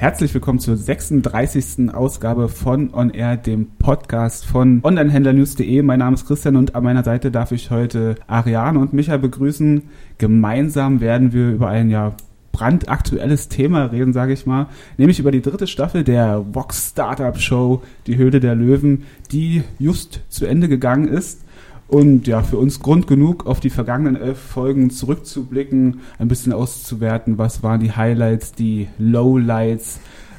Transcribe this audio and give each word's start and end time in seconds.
Herzlich 0.00 0.32
willkommen 0.32 0.60
zur 0.60 0.78
36. 0.78 1.92
Ausgabe 1.92 2.48
von 2.48 2.94
On 2.94 3.10
Air, 3.10 3.36
dem 3.36 3.66
Podcast 3.78 4.46
von 4.46 4.80
onlinehändlernews.de. 4.82 5.82
Mein 5.82 5.98
Name 5.98 6.14
ist 6.14 6.26
Christian 6.26 6.56
und 6.56 6.74
an 6.74 6.84
meiner 6.84 7.04
Seite 7.04 7.30
darf 7.30 7.52
ich 7.52 7.70
heute 7.70 8.14
Ariane 8.26 8.78
und 8.78 8.94
Micha 8.94 9.18
begrüßen. 9.18 9.82
Gemeinsam 10.16 11.02
werden 11.02 11.34
wir 11.34 11.50
über 11.50 11.68
ein 11.68 11.90
ja 11.90 12.14
brandaktuelles 12.50 13.50
Thema 13.50 13.84
reden, 13.92 14.14
sage 14.14 14.32
ich 14.32 14.46
mal, 14.46 14.68
nämlich 14.96 15.18
über 15.18 15.32
die 15.32 15.42
dritte 15.42 15.66
Staffel 15.66 16.02
der 16.02 16.46
Vox 16.50 16.88
Startup 16.88 17.38
Show, 17.38 17.82
die 18.06 18.16
Höhle 18.16 18.40
der 18.40 18.54
Löwen, 18.54 19.04
die 19.32 19.64
just 19.78 20.22
zu 20.30 20.46
Ende 20.46 20.70
gegangen 20.70 21.08
ist. 21.08 21.44
Und 21.90 22.28
ja, 22.28 22.40
für 22.44 22.56
uns 22.56 22.78
Grund 22.78 23.08
genug, 23.08 23.46
auf 23.46 23.58
die 23.58 23.68
vergangenen 23.68 24.14
elf 24.14 24.38
Folgen 24.38 24.90
zurückzublicken, 24.90 26.02
ein 26.20 26.28
bisschen 26.28 26.52
auszuwerten, 26.52 27.36
was 27.36 27.64
waren 27.64 27.80
die 27.80 27.90
Highlights, 27.90 28.52
die 28.52 28.88
Lowlights, 28.98 29.98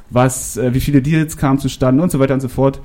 was, 0.10 0.56
äh, 0.56 0.74
wie 0.74 0.80
viele 0.80 1.02
Deals 1.02 1.36
kamen 1.36 1.60
zustande 1.60 2.02
und 2.02 2.10
so 2.10 2.20
weiter 2.20 2.36
und 2.36 2.40
so 2.40 2.48
fort. 2.48 2.80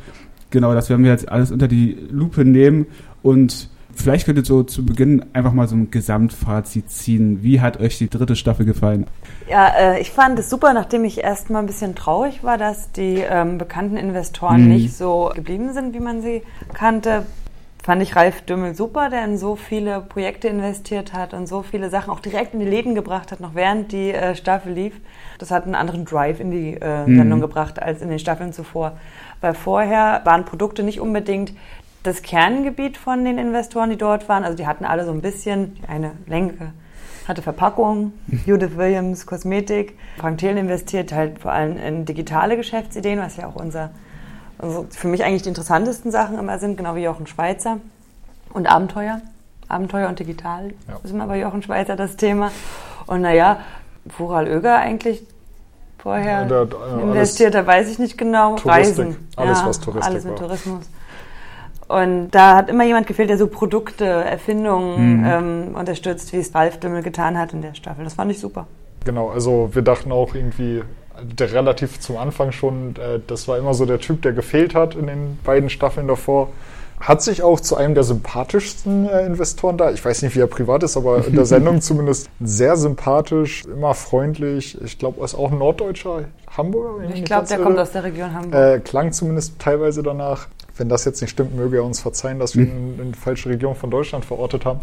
Genau, 0.51 0.75
das 0.75 0.91
werden 0.91 1.05
wir 1.05 1.13
jetzt 1.13 1.29
alles 1.29 1.53
unter 1.53 1.69
die 1.69 1.97
Lupe 2.11 2.45
nehmen 2.45 2.87
und 3.23 3.71
vielleicht 3.95 4.27
könnt 4.27 4.39
ihr 4.39 4.45
so 4.45 4.65
zu 4.65 4.85
Beginn 4.85 5.25
einfach 5.33 5.53
mal 5.53 5.69
so 5.69 5.77
ein 5.77 5.93
Gesamtfazit 5.93 6.91
ziehen. 6.91 7.45
Wie 7.45 7.61
hat 7.61 7.79
euch 7.79 7.99
die 7.99 8.11
dritte 8.11 8.35
Staffel 8.35 8.67
gefallen? 8.67 9.07
Ja, 9.49 9.69
äh, 9.79 10.01
ich 10.01 10.11
fand 10.11 10.41
es 10.41 10.51
super, 10.51 10.73
nachdem 10.75 11.05
ich 11.05 11.23
erst 11.23 11.51
mal 11.51 11.61
ein 11.61 11.67
bisschen 11.67 11.95
traurig 11.95 12.43
war, 12.43 12.59
dass 12.59 12.91
die 12.91 13.23
ähm, 13.31 13.59
bekannten 13.59 13.97
Investoren 13.97 14.63
mhm. 14.63 14.71
nicht 14.71 14.97
so 14.97 15.31
geblieben 15.37 15.73
sind, 15.73 15.95
wie 15.95 16.01
man 16.01 16.21
sie 16.21 16.43
kannte 16.75 17.27
fand 17.87 18.03
ich 18.03 18.17
Ralf 18.17 18.43
Dümmel 18.43 18.75
super, 18.75 19.11
der 19.11 19.25
in 19.25 19.39
so 19.39 19.55
viele 19.55 20.01
Projekte 20.01 20.49
investiert 20.49 21.13
hat 21.13 21.33
und 21.33 21.47
so 21.47 21.63
viele 21.63 21.89
Sachen 21.89 22.11
auch 22.11 22.19
direkt 22.19 22.53
in 22.53 22.59
die 22.59 22.67
Läden 22.67 22.97
gebracht 22.97 23.31
hat, 23.31 23.39
noch 23.39 23.55
während 23.55 23.93
die 23.93 24.13
äh, 24.13 24.35
Staffel 24.35 24.73
lief. 24.73 24.95
Das 25.39 25.53
hat 25.53 25.67
einen 25.67 25.77
anderen 25.77 26.05
Drive 26.05 26.41
in 26.41 26.51
die 26.51 26.75
äh, 26.75 27.07
mhm. 27.07 27.17
Sendung 27.17 27.41
gebracht 27.41 27.81
als 27.81 28.03
in 28.03 28.09
den 28.09 28.19
Staffeln 28.19 28.53
zuvor. 28.53 28.97
Weil 29.41 29.55
vorher 29.55 30.21
waren 30.25 30.45
Produkte 30.45 30.83
nicht 30.83 31.01
unbedingt 31.01 31.53
das 32.03 32.23
Kerngebiet 32.23 32.97
von 32.97 33.25
den 33.25 33.39
Investoren, 33.39 33.91
die 33.91 33.97
dort 33.97 34.29
waren. 34.29 34.43
Also 34.43 34.57
die 34.57 34.67
hatten 34.67 34.85
alle 34.85 35.05
so 35.05 35.13
ein 35.13 35.23
bisschen 35.23 35.77
eine 35.87 36.13
Lenke 36.27 36.73
hatte 37.29 37.43
Verpackung, 37.43 38.13
Judith 38.47 38.77
Williams 38.77 39.27
Kosmetik. 39.27 39.99
Frank 40.17 40.39
Thelen 40.39 40.59
investiert 40.59 41.13
halt 41.13 41.41
vor 41.41 41.53
allem 41.53 41.77
in 41.77 42.05
digitale 42.05 42.57
Geschäftsideen, 42.57 43.19
was 43.19 43.37
ja 43.37 43.49
auch 43.49 43.57
unser 43.57 43.91
also 44.59 44.87
für 44.91 45.09
mich 45.09 45.25
eigentlich 45.25 45.43
die 45.43 45.49
interessantesten 45.49 46.11
Sachen 46.11 46.39
immer 46.39 46.59
sind, 46.59 46.77
genau 46.77 46.95
wie 46.95 47.05
Jochen 47.05 47.27
Schweizer 47.27 47.79
und 48.53 48.67
Abenteuer. 48.67 49.21
Abenteuer 49.69 50.09
und 50.09 50.19
digital 50.19 50.73
ja. 50.89 50.99
ist 51.03 51.11
immer 51.11 51.27
bei 51.27 51.41
Jochen 51.41 51.63
Schweizer 51.63 51.97
das 51.97 52.17
Thema. 52.17 52.53
Und 53.07 53.23
naja, 53.23 53.59
Vural 54.05 54.47
Öger 54.47 54.77
eigentlich 54.79 55.23
vorher 55.99 56.43
ja, 56.43 56.65
der, 56.65 56.69
äh, 56.99 57.03
investiert, 57.03 57.55
da 57.55 57.67
weiß 57.67 57.91
ich 57.91 57.99
nicht 57.99 58.17
genau. 58.17 58.57
Touristik, 58.57 58.99
Reisen. 58.99 59.29
Alles, 59.35 59.61
ja, 59.61 59.67
was 59.67 59.81
Touristik 59.81 60.13
Alles 60.13 60.25
mit 60.25 60.33
war. 60.35 60.39
Tourismus. 60.39 60.91
Und 61.89 62.31
da 62.31 62.57
hat 62.57 62.69
immer 62.69 62.85
jemand 62.85 63.07
gefehlt, 63.07 63.31
der 63.31 63.39
so 63.39 63.47
Produkte, 63.47 64.05
Erfindungen 64.05 65.21
mhm. 65.21 65.25
ähm, 65.25 65.75
unterstützt, 65.77 66.33
wie 66.33 66.39
es 66.39 66.55
Ralf 66.55 66.79
Dümmel 66.81 67.03
getan 67.03 67.39
hat 67.39 67.53
in 67.53 67.63
der 67.63 67.75
Staffel. 67.75 68.05
Das 68.05 68.15
fand 68.15 68.31
ich 68.31 68.41
super. 68.41 68.67
Genau, 69.05 69.31
also 69.31 69.71
wir 69.73 69.83
dachten 69.83 70.11
auch 70.11 70.35
irgendwie, 70.35 70.83
relativ 71.41 72.01
zum 72.01 72.17
Anfang 72.17 72.53
schon, 72.53 72.97
äh, 72.97 73.21
das 73.27 73.49
war 73.49 73.59
immer 73.59 73.75
so 73.75 73.87
der 73.87 73.99
Typ, 73.99 74.23
der 74.23 74.33
gefehlt 74.33 74.75
hat 74.75 74.95
in 74.95 75.07
den 75.07 75.39
beiden 75.45 75.71
Staffeln 75.71 76.09
davor. 76.09 76.49
Hat 76.99 77.21
sich 77.21 77.43
auch 77.43 77.61
zu 77.61 77.77
einem 77.77 77.95
der 77.95 78.05
sympathischsten 78.05 79.07
äh, 79.07 79.27
Investoren 79.27 79.77
da. 79.77 79.91
Ich 79.91 80.03
weiß 80.03 80.23
nicht, 80.23 80.35
wie 80.35 80.41
er 80.41 80.47
privat 80.47 80.83
ist, 80.83 80.97
aber 80.97 81.27
in 81.27 81.35
der 81.35 81.45
Sendung 81.47 81.83
zumindest 81.83 82.31
sehr 82.41 82.77
sympathisch, 82.77 83.65
immer 83.67 83.95
freundlich. 83.95 84.81
Ich 84.83 84.99
glaube, 84.99 85.21
er 85.21 85.27
ist 85.27 85.35
auch 85.35 85.53
ein 85.53 85.59
Norddeutscher, 85.59 86.25
Hamburger. 86.57 87.05
Ich 87.15 87.25
glaube, 87.25 87.47
der 87.47 87.59
kommt 87.59 87.79
aus 87.79 87.93
der 87.93 88.05
Region 88.05 88.33
Hamburg. 88.33 88.55
Äh, 88.55 88.81
klang 88.81 89.13
zumindest 89.13 89.59
teilweise 89.59 90.03
danach. 90.03 90.49
Wenn 90.79 90.89
das 90.89 91.05
jetzt 91.05 91.21
nicht 91.21 91.31
stimmt, 91.31 91.55
möge 91.55 91.79
er 91.79 91.85
uns 91.85 92.01
verzeihen, 92.01 92.39
dass 92.39 92.55
wir 92.55 92.65
ihn 92.65 92.99
in 93.01 93.13
die 93.13 93.19
falsche 93.19 93.49
Region 93.49 93.75
von 93.75 93.91
Deutschland 93.91 94.25
verortet 94.25 94.67
haben. 94.67 94.81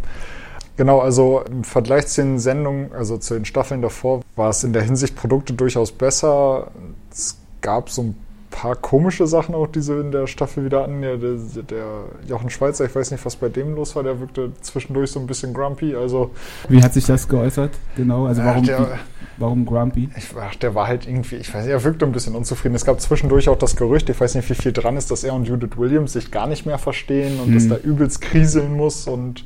Genau, 0.75 1.00
also 1.00 1.44
im 1.50 1.63
Vergleich 1.63 2.07
zu 2.07 2.22
den 2.23 2.39
Sendungen, 2.39 2.91
also 2.94 3.17
zu 3.17 3.35
den 3.35 3.45
Staffeln 3.45 3.81
davor, 3.81 4.22
war 4.35 4.50
es 4.50 4.63
in 4.63 4.73
der 4.73 4.81
Hinsicht 4.81 5.16
Produkte 5.16 5.53
durchaus 5.53 5.91
besser. 5.91 6.72
Es 7.11 7.38
gab 7.61 7.89
so 7.89 8.01
ein 8.01 8.16
paar 8.53 8.75
komische 8.75 9.25
Sachen 9.25 9.56
auch, 9.56 9.67
die 9.67 9.81
sie 9.81 10.00
in 10.00 10.11
der 10.11 10.28
Staffel 10.28 10.63
wieder 10.63 10.84
an. 10.85 11.01
Der, 11.01 11.17
der, 11.17 11.38
der, 11.69 11.85
Jochen 12.28 12.50
Schweizer, 12.50 12.85
ich 12.85 12.95
weiß 12.95 13.11
nicht, 13.11 13.25
was 13.25 13.35
bei 13.35 13.50
dem 13.50 13.75
los 13.75 13.95
war, 13.95 14.03
der 14.03 14.19
wirkte 14.19 14.51
zwischendurch 14.61 15.11
so 15.11 15.19
ein 15.19 15.28
bisschen 15.28 15.53
grumpy. 15.53 15.95
Also 15.95 16.31
Wie 16.69 16.81
hat 16.81 16.94
sich 16.94 17.05
das 17.05 17.28
geäußert? 17.28 17.72
Genau, 17.95 18.28
also 18.28 18.44
warum, 18.44 18.63
der, 18.63 19.00
warum 19.38 19.66
grumpy? 19.66 20.09
Ich, 20.16 20.29
ach, 20.40 20.55
der 20.55 20.75
war 20.75 20.88
halt 20.88 21.07
irgendwie, 21.07 21.38
ich 21.38 21.53
weiß 21.53 21.66
nicht, 21.66 21.72
er 21.72 21.84
wirkte 21.84 22.05
ein 22.05 22.11
bisschen 22.11 22.35
unzufrieden. 22.35 22.75
Es 22.75 22.85
gab 22.85 23.01
zwischendurch 23.01 23.50
auch 23.50 23.57
das 23.57 23.75
Gerücht, 23.75 24.09
ich 24.09 24.19
weiß 24.19 24.35
nicht, 24.35 24.50
wie 24.50 24.55
viel 24.55 24.72
dran 24.72 24.97
ist, 24.97 25.09
dass 25.09 25.23
er 25.23 25.34
und 25.34 25.47
Judith 25.47 25.78
Williams 25.78 26.13
sich 26.13 26.29
gar 26.29 26.47
nicht 26.47 26.66
mehr 26.66 26.78
verstehen 26.78 27.40
und 27.40 27.47
hm. 27.47 27.53
dass 27.55 27.67
da 27.67 27.78
übelst 27.78 28.22
kriseln 28.22 28.78
muss 28.78 29.07
und 29.07 29.44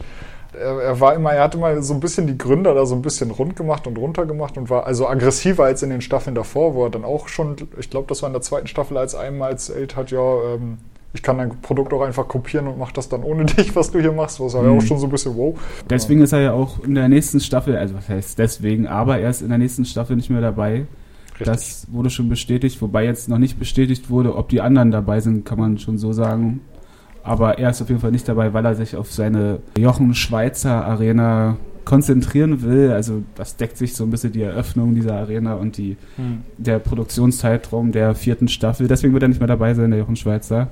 er, 0.53 0.81
er, 0.81 1.00
war 1.00 1.16
immer, 1.16 1.34
er 1.34 1.44
hat 1.44 1.56
immer 1.56 1.81
so 1.81 1.94
ein 1.94 2.00
bisschen 2.00 2.28
die 2.28 2.38
Gründer 2.38 2.74
da 2.74 2.85
so 2.85 2.96
ein 2.96 3.02
bisschen 3.02 3.31
rund 3.31 3.56
gemacht 3.56 3.88
und 3.88 3.97
runter 3.97 4.25
gemacht 4.25 4.58
und 4.58 4.69
war 4.69 4.85
also 4.85 5.08
aggressiver 5.08 5.66
als 5.66 5.84
in 5.84 5.90
den 5.90 6.02
Staffeln 6.02 6.35
davor, 6.35 6.75
wo 6.75 6.85
er 6.85 6.90
dann 6.90 7.03
auch 7.03 7.28
schon, 7.28 7.56
ich 7.80 7.90
glaube, 7.90 8.08
das 8.08 8.22
war 8.22 8.28
in 8.28 8.34
der 8.34 8.41
zweiten 8.41 8.68
Staffel, 8.68 8.97
als 8.97 9.16
einmal 9.16 9.52
erzählt 9.52 9.96
hat, 9.96 10.12
ja, 10.12 10.53
ähm, 10.53 10.78
ich 11.13 11.24
kann 11.24 11.38
dein 11.38 11.62
Produkt 11.62 11.94
auch 11.94 12.02
einfach 12.02 12.28
kopieren 12.28 12.68
und 12.68 12.78
mach 12.78 12.91
das 12.91 13.09
dann 13.09 13.24
ohne 13.24 13.46
dich, 13.46 13.75
was 13.75 13.91
du 13.91 14.00
hier 14.00 14.12
machst, 14.12 14.40
was 14.40 14.53
mhm. 14.53 14.63
ja 14.63 14.69
auch 14.72 14.81
schon 14.81 15.00
so 15.00 15.07
ein 15.07 15.12
bisschen 15.12 15.36
wow. 15.36 15.56
Deswegen 15.90 16.22
ist 16.22 16.34
er 16.34 16.41
ja 16.41 16.53
auch 16.53 16.84
in 16.84 16.96
der 16.96 17.09
nächsten 17.09 17.40
Staffel, 17.40 17.75
also 17.75 17.96
was 17.96 18.07
heißt 18.09 18.40
deswegen, 18.40 18.88
aber 18.88 19.19
er 19.19 19.30
ist 19.30 19.41
in 19.41 19.50
der 19.50 19.57
nächsten 19.57 19.86
Staffel 19.86 20.16
nicht 20.16 20.30
mehr 20.30 20.41
dabei. 20.41 20.86
Richtig. 21.40 21.47
Das 21.47 21.88
wurde 21.91 22.09
schon 22.09 22.30
bestätigt, 22.30 22.81
wobei 22.81 23.06
jetzt 23.06 23.30
noch 23.30 23.38
nicht 23.38 23.59
bestätigt 23.59 24.09
wurde, 24.09 24.36
ob 24.36 24.50
die 24.50 24.59
anderen 24.59 24.90
dabei 24.90 25.19
sind, 25.19 25.46
kann 25.46 25.59
man 25.59 25.78
schon 25.78 25.97
so 25.97 26.12
sagen. 26.12 26.62
Aber 27.27 27.59
er 27.59 27.69
ist 27.69 27.81
auf 27.81 27.89
jeden 27.89 27.99
Fall 27.99 28.11
nicht 28.11 28.27
dabei, 28.27 28.53
weil 28.53 28.65
er 28.65 28.75
sich 28.75 28.95
auf 28.95 29.11
seine 29.11 29.59
Jochen 29.77 30.13
Schweizer 30.13 30.85
Arena 30.85 31.57
konzentrieren 31.83 32.63
will. 32.63 32.91
Also 32.91 33.23
das 33.35 33.55
deckt 33.55 33.77
sich 33.77 33.95
so 33.95 34.03
ein 34.03 34.09
bisschen 34.09 34.31
die 34.33 34.41
Eröffnung 34.41 34.93
dieser 34.93 35.15
Arena 35.15 35.53
und 35.53 35.77
die, 35.77 35.97
hm. 36.17 36.39
der 36.57 36.79
Produktionszeitraum 36.79 37.91
der 37.91 38.13
vierten 38.13 38.47
Staffel. 38.47 38.88
Deswegen 38.88 39.13
wird 39.13 39.23
er 39.23 39.29
nicht 39.29 39.39
mehr 39.39 39.47
dabei 39.47 39.73
sein, 39.73 39.91
der 39.91 39.99
Jochen 39.99 40.15
Schweizer. 40.15 40.69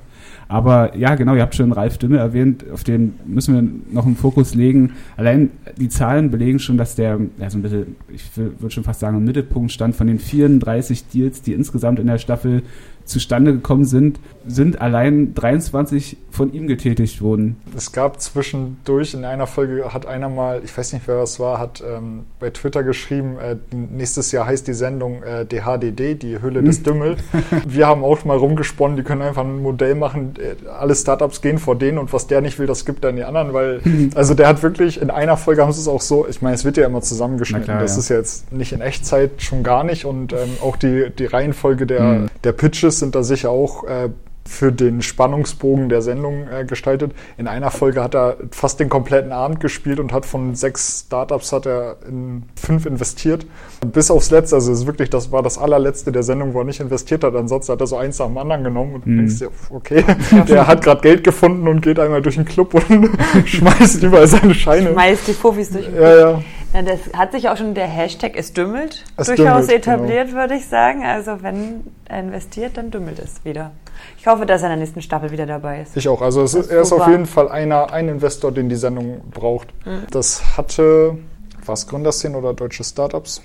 Aber 0.48 0.96
ja, 0.96 1.16
genau, 1.16 1.36
ihr 1.36 1.42
habt 1.42 1.56
schon 1.56 1.72
Ralf 1.72 1.98
Dümmel 1.98 2.20
erwähnt, 2.20 2.66
auf 2.72 2.84
den 2.84 3.16
müssen 3.26 3.56
wir 3.56 3.94
noch 3.94 4.06
einen 4.06 4.16
Fokus 4.16 4.56
legen. 4.56 4.94
Allein 5.18 5.52
die 5.78 5.90
Zahlen 5.90 6.32
belegen 6.32 6.60
schon, 6.60 6.78
dass 6.78 6.96
der, 6.96 7.20
ja, 7.40 7.50
so 7.50 7.58
ein 7.58 7.62
bisschen, 7.62 7.96
ich 8.10 8.24
würde 8.36 8.72
schon 8.72 8.84
fast 8.84 9.00
sagen, 9.00 9.18
im 9.18 9.24
Mittelpunkt 9.24 9.72
stand 9.72 9.96
von 9.96 10.08
den 10.08 10.20
34 10.20 11.08
Deals, 11.08 11.42
die 11.42 11.54
insgesamt 11.54 12.00
in 12.00 12.08
der 12.08 12.18
Staffel 12.18 12.64
zustande 13.06 13.54
gekommen 13.54 13.86
sind, 13.86 14.20
sind 14.48 14.82
allein 14.82 15.34
23 15.34 16.18
von 16.32 16.54
ihm 16.54 16.68
getätigt 16.68 17.22
worden. 17.22 17.56
Es 17.76 17.92
gab 17.92 18.20
zwischendurch 18.22 19.14
in 19.14 19.26
einer 19.26 19.48
Folge 19.48 19.94
hat 19.94 20.06
einer 20.06 20.28
mal, 20.28 20.62
ich 20.64 20.78
weiß 20.78 20.94
nicht 20.94 21.08
wer 21.08 21.18
das 21.18 21.40
war, 21.40 21.60
hat 21.60 21.82
ähm, 21.88 22.24
bei 22.40 22.50
Twitter 22.50 22.84
geschrieben, 22.84 23.38
äh, 23.40 23.56
nächstes 23.74 24.32
Jahr 24.32 24.46
heißt 24.46 24.68
die 24.68 24.74
Sendung 24.74 25.24
äh, 25.24 25.46
DHDD, 25.46 26.16
die 26.16 26.42
Hülle 26.42 26.62
des 26.62 26.84
Dümmel. 26.84 27.16
Wir 27.68 27.88
haben 27.88 28.04
auch 28.04 28.26
mal 28.26 28.38
rumgesponnen, 28.38 28.98
die 28.98 29.04
können 29.04 29.22
einfach 29.22 29.44
ein 29.44 29.62
Modell 29.62 29.96
machen, 29.96 30.34
äh, 30.38 30.68
alle 30.70 30.96
Startups 30.96 31.42
gehen 31.42 31.58
vor 31.58 31.78
denen 31.78 31.98
und 31.98 32.12
was 32.12 32.28
der 32.28 32.42
nicht 32.42 32.60
will, 32.60 32.68
das 32.68 32.86
gibt 32.86 33.04
dann 33.04 33.16
die 33.16 33.24
anderen, 33.24 33.54
weil 33.54 33.82
also 34.16 34.34
der 34.34 34.48
hat 34.48 34.62
wirklich 34.62 35.02
in 35.02 35.10
einer 35.10 35.38
Folge 35.38 35.62
haben 35.62 35.72
sie 35.72 35.80
es 35.80 35.88
auch 35.88 36.02
so, 36.02 36.28
ich 36.28 36.42
meine, 36.42 36.56
es 36.56 36.66
wird 36.66 36.78
ja 36.78 36.86
immer 36.86 37.02
zusammengeschnitten, 37.02 37.66
klar, 37.66 37.82
das 37.82 37.94
ja. 37.94 38.00
ist 38.00 38.10
jetzt 38.10 38.52
nicht 38.52 38.74
in 38.74 38.82
Echtzeit 38.82 39.42
schon 39.42 39.64
gar 39.64 39.84
nicht 39.84 40.06
und 40.06 40.34
ähm, 40.34 40.58
auch 40.62 40.76
die, 40.76 41.10
die 41.18 41.26
Reihenfolge 41.26 41.86
der, 41.86 42.02
mhm. 42.02 42.26
der 42.44 42.52
Pitches 42.52 42.95
sind 43.00 43.16
da 43.16 43.24
sicher 43.24 43.50
auch 43.50 43.84
äh, 43.86 44.10
für 44.48 44.72
den 44.72 45.02
Spannungsbogen 45.02 45.90
der 45.90 46.04
Sendung 46.04 46.48
äh, 46.48 46.66
gestaltet. 46.66 47.14
In 47.38 47.48
einer 47.48 47.72
Folge 47.72 48.04
hat 48.04 48.14
er 48.14 48.38
fast 48.52 48.80
den 48.80 48.90
kompletten 48.90 49.32
Abend 49.32 49.60
gespielt 49.60 50.00
und 50.00 50.14
hat 50.14 50.26
von 50.26 50.54
sechs 50.54 51.06
Startups 51.08 51.52
hat 51.52 51.66
er 51.66 51.98
in 52.08 52.44
fünf 52.56 52.86
investiert. 52.86 53.48
Bis 53.86 54.12
aufs 54.12 54.30
Letzte, 54.30 54.56
also 54.56 54.72
es 54.72 54.82
ist 54.82 54.86
wirklich, 54.86 55.10
das 55.10 55.32
war 55.32 55.42
das 55.42 55.58
allerletzte 55.58 56.12
der 56.12 56.22
Sendung, 56.22 56.54
wo 56.54 56.60
er 56.60 56.66
nicht 56.66 56.80
investiert 56.80 57.24
hat. 57.24 57.36
Ansonsten 57.36 57.74
hat 57.74 57.82
er 57.82 57.88
so 57.88 57.98
eins 57.98 58.20
nach 58.20 58.28
dem 58.28 58.38
anderen 58.38 58.64
genommen 58.64 58.96
und 58.96 59.08
mhm. 59.08 59.18
denkst 59.18 59.40
dir, 59.40 59.50
okay, 59.72 60.04
der 60.48 60.68
hat 60.68 60.84
gerade 60.84 61.02
Geld 61.02 61.24
gefunden 61.24 61.68
und 61.68 61.82
geht 61.82 62.00
einmal 62.00 62.22
durch 62.22 62.36
den 62.36 62.46
Club 62.46 62.76
und 62.76 63.10
schmeißt 63.46 64.04
überall 64.04 64.28
seine 64.28 64.54
Scheine. 64.54 64.92
Schmeißt 64.92 65.28
die 65.28 65.34
Fufis 65.34 65.72
durch 65.72 65.86
den 65.86 65.96
Club. 65.96 66.04
Ja, 66.04 66.20
ja. 66.20 66.44
Ja, 66.76 66.82
das 66.82 67.00
hat 67.14 67.32
sich 67.32 67.48
auch 67.48 67.56
schon 67.56 67.74
der 67.74 67.88
Hashtag 67.88 68.34
es 68.36 68.52
dümmelt 68.52 69.06
es 69.16 69.28
durchaus 69.28 69.68
dümmelt, 69.68 69.84
genau. 69.84 69.96
etabliert, 69.96 70.28
genau. 70.28 70.40
würde 70.42 70.56
ich 70.56 70.68
sagen. 70.68 71.06
Also 71.06 71.42
wenn 71.42 71.86
er 72.10 72.20
investiert, 72.20 72.76
dann 72.76 72.92
dümmelt 72.92 73.20
es 73.20 73.46
wieder. 73.46 73.72
Ich 74.18 74.28
hoffe, 74.28 74.46
dass 74.46 74.62
er 74.62 74.68
in 74.68 74.72
der 74.72 74.80
nächsten 74.80 75.02
Staffel 75.02 75.32
wieder 75.32 75.46
dabei 75.46 75.82
ist. 75.82 75.96
Ich 75.96 76.10
auch. 76.10 76.22
Also 76.22 76.44
ist, 76.44 76.54
er 76.54 76.82
ist 76.82 76.92
auf 76.92 77.08
jeden 77.08 77.28
Fall 77.28 77.48
einer, 77.48 77.94
ein 77.94 78.10
Investor, 78.10 78.52
den 78.52 78.68
die 78.68 78.76
Sendung 78.76 79.22
braucht. 79.32 79.70
Mhm. 79.86 80.04
Das 80.12 80.58
hatte, 80.58 81.18
was 81.66 81.88
Gründerszene 81.88 82.38
oder 82.38 82.54
deutsche 82.54 82.84
Startups, 82.84 83.42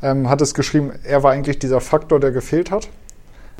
ähm, 0.00 0.28
hat 0.28 0.40
es 0.40 0.54
geschrieben, 0.54 0.92
er 1.02 1.24
war 1.24 1.32
eigentlich 1.32 1.58
dieser 1.58 1.80
Faktor, 1.80 2.20
der 2.20 2.30
gefehlt 2.30 2.70
hat 2.70 2.88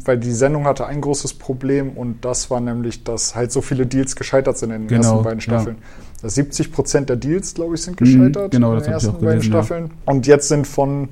weil 0.04 0.18
die 0.18 0.32
Sendung 0.32 0.64
hatte 0.64 0.86
ein 0.86 1.00
großes 1.00 1.34
Problem 1.34 1.90
und 1.90 2.24
das 2.24 2.50
war 2.50 2.60
nämlich, 2.60 3.04
dass 3.04 3.34
halt 3.34 3.52
so 3.52 3.60
viele 3.60 3.86
Deals 3.86 4.16
gescheitert 4.16 4.58
sind 4.58 4.70
in 4.70 4.82
den 4.82 4.88
genau, 4.88 5.10
ersten 5.10 5.24
beiden 5.24 5.40
Staffeln. 5.40 5.76
Ja. 6.22 6.28
70 6.28 6.72
Prozent 6.72 7.08
der 7.08 7.16
Deals, 7.16 7.54
glaube 7.54 7.74
ich, 7.74 7.82
sind 7.82 8.00
mhm, 8.00 8.04
gescheitert 8.04 8.52
genau, 8.52 8.74
in 8.74 8.82
den 8.82 8.92
ersten 8.92 9.20
beiden 9.20 9.42
Staffeln. 9.42 9.86
Ja. 9.86 10.12
Und 10.12 10.26
jetzt 10.26 10.48
sind 10.48 10.66
von, 10.66 11.08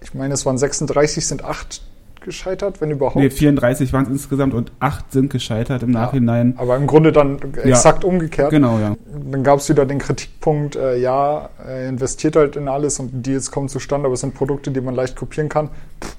ich 0.00 0.14
meine, 0.14 0.34
es 0.34 0.44
waren 0.44 0.58
36, 0.58 1.26
sind 1.26 1.44
acht 1.44 1.82
gescheitert, 2.24 2.80
wenn 2.80 2.90
überhaupt? 2.90 3.16
Nee, 3.16 3.30
34 3.30 3.92
waren 3.92 4.04
es 4.04 4.10
insgesamt 4.10 4.54
und 4.54 4.72
8 4.80 5.12
sind 5.12 5.30
gescheitert 5.30 5.82
im 5.82 5.90
Nachhinein. 5.90 6.54
aber 6.56 6.76
im 6.76 6.86
Grunde 6.86 7.12
dann 7.12 7.38
exakt 7.62 8.04
ja, 8.04 8.08
umgekehrt. 8.08 8.50
Genau, 8.50 8.78
ja. 8.78 8.96
Dann 9.30 9.42
gab 9.42 9.58
es 9.58 9.68
wieder 9.68 9.86
den 9.86 9.98
Kritikpunkt, 9.98 10.76
äh, 10.76 10.96
ja, 10.98 11.48
er 11.66 11.88
investiert 11.88 12.36
halt 12.36 12.56
in 12.56 12.68
alles 12.68 12.98
und 12.98 13.12
die 13.12 13.22
Deals 13.22 13.50
kommen 13.50 13.68
zustande, 13.68 14.06
aber 14.06 14.14
es 14.14 14.20
sind 14.20 14.34
Produkte, 14.34 14.70
die 14.70 14.80
man 14.80 14.94
leicht 14.94 15.16
kopieren 15.16 15.48
kann. 15.48 15.70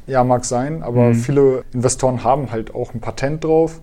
Ja, 0.08 0.24
mag 0.24 0.46
sein, 0.46 0.84
aber 0.84 1.10
mhm. 1.10 1.16
viele 1.16 1.64
Investoren 1.74 2.24
haben 2.24 2.52
halt 2.52 2.74
auch 2.76 2.94
ein 2.94 3.00
Patent 3.00 3.44
drauf 3.44 3.82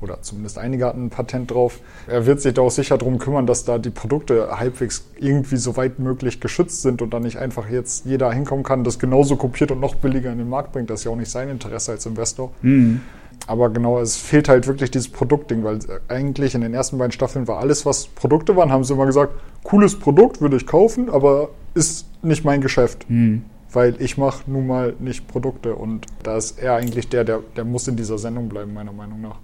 oder 0.00 0.20
zumindest 0.20 0.58
einige 0.58 0.84
hatten 0.84 1.06
ein 1.06 1.10
Patent 1.10 1.50
drauf. 1.50 1.80
Er 2.06 2.26
wird 2.26 2.40
sich 2.40 2.54
da 2.54 2.62
auch 2.62 2.70
sicher 2.70 2.98
darum 2.98 3.18
kümmern, 3.18 3.46
dass 3.46 3.64
da 3.64 3.78
die 3.78 3.90
Produkte 3.90 4.58
halbwegs 4.58 5.06
irgendwie 5.18 5.56
so 5.56 5.76
weit 5.76 5.98
möglich 5.98 6.40
geschützt 6.40 6.82
sind 6.82 7.00
und 7.00 7.14
dann 7.14 7.22
nicht 7.22 7.38
einfach 7.38 7.68
jetzt 7.70 8.04
jeder 8.04 8.32
hinkommen 8.32 8.64
kann, 8.64 8.84
das 8.84 8.98
genauso 8.98 9.36
kopiert 9.36 9.70
und 9.70 9.80
noch 9.80 9.94
billiger 9.94 10.30
in 10.30 10.38
den 10.38 10.48
Markt 10.48 10.72
bringt. 10.72 10.90
Das 10.90 11.00
ist 11.00 11.04
ja 11.04 11.12
auch 11.12 11.16
nicht 11.16 11.30
sein 11.30 11.48
Interesse 11.48 11.92
als 11.92 12.04
Investor. 12.04 12.52
Mhm. 12.60 13.00
Aber 13.46 13.70
genau, 13.70 14.00
es 14.00 14.16
fehlt 14.16 14.48
halt 14.48 14.66
wirklich 14.66 14.90
dieses 14.90 15.08
Produktding, 15.08 15.62
weil 15.64 15.78
eigentlich 16.08 16.54
in 16.54 16.62
den 16.62 16.74
ersten 16.74 16.98
beiden 16.98 17.12
Staffeln 17.12 17.46
war 17.48 17.58
alles, 17.58 17.86
was 17.86 18.06
Produkte 18.06 18.56
waren, 18.56 18.70
haben 18.70 18.84
sie 18.84 18.92
immer 18.92 19.06
gesagt, 19.06 19.34
cooles 19.62 19.98
Produkt 19.98 20.40
würde 20.40 20.56
ich 20.56 20.66
kaufen, 20.66 21.08
aber 21.08 21.50
ist 21.74 22.06
nicht 22.22 22.44
mein 22.44 22.60
Geschäft. 22.60 23.08
Mhm 23.08 23.44
weil 23.72 24.00
ich 24.00 24.16
mache 24.16 24.50
nun 24.50 24.66
mal 24.66 24.94
nicht 25.00 25.28
Produkte 25.28 25.74
und 25.74 26.06
da 26.22 26.38
ist 26.38 26.58
er 26.58 26.76
eigentlich 26.76 27.10
der, 27.10 27.24
der, 27.24 27.40
der 27.56 27.64
muss 27.64 27.86
in 27.88 27.96
dieser 27.96 28.16
Sendung 28.16 28.48
bleiben, 28.48 28.72
meiner 28.72 28.92
Meinung 28.92 29.20
nach 29.20 29.38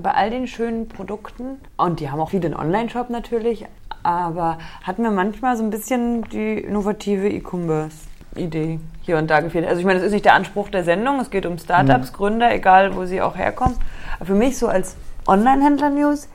bei 0.00 0.12
all 0.12 0.30
den 0.30 0.46
schönen 0.46 0.88
Produkten, 0.88 1.60
und 1.76 2.00
die 2.00 2.10
haben 2.10 2.20
auch 2.20 2.32
wieder 2.32 2.46
einen 2.46 2.56
Online-Shop 2.56 3.10
natürlich, 3.10 3.66
aber 4.02 4.58
hat 4.82 4.98
mir 4.98 5.10
manchmal 5.10 5.56
so 5.56 5.64
ein 5.64 5.70
bisschen 5.70 6.22
die 6.24 6.58
innovative 6.58 7.28
E-Commerce-Idee 7.28 8.80
hier 9.02 9.18
und 9.18 9.28
da 9.28 9.40
gefehlt. 9.40 9.66
Also 9.66 9.80
ich 9.80 9.86
meine, 9.86 9.98
das 9.98 10.06
ist 10.06 10.12
nicht 10.12 10.24
der 10.24 10.34
Anspruch 10.34 10.68
der 10.68 10.84
Sendung, 10.84 11.20
es 11.20 11.30
geht 11.30 11.46
um 11.46 11.58
Startups, 11.58 12.12
mhm. 12.12 12.16
Gründer, 12.16 12.54
egal 12.54 12.94
wo 12.94 13.04
sie 13.04 13.20
auch 13.22 13.36
herkommen. 13.36 13.76
Aber 14.16 14.26
für 14.26 14.34
mich 14.34 14.58
so 14.58 14.68
als 14.68 14.96
Online-Händler-News 15.26 16.28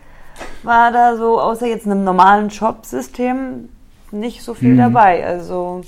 war 0.64 0.92
da 0.92 1.16
so, 1.16 1.40
außer 1.40 1.68
jetzt 1.68 1.86
einem 1.86 2.04
normalen 2.04 2.50
Shop-System, 2.50 3.70
nicht 4.14 4.44
so 4.44 4.54
viel 4.54 4.74
mhm. 4.74 4.78
dabei. 4.78 5.26
Also 5.26 5.82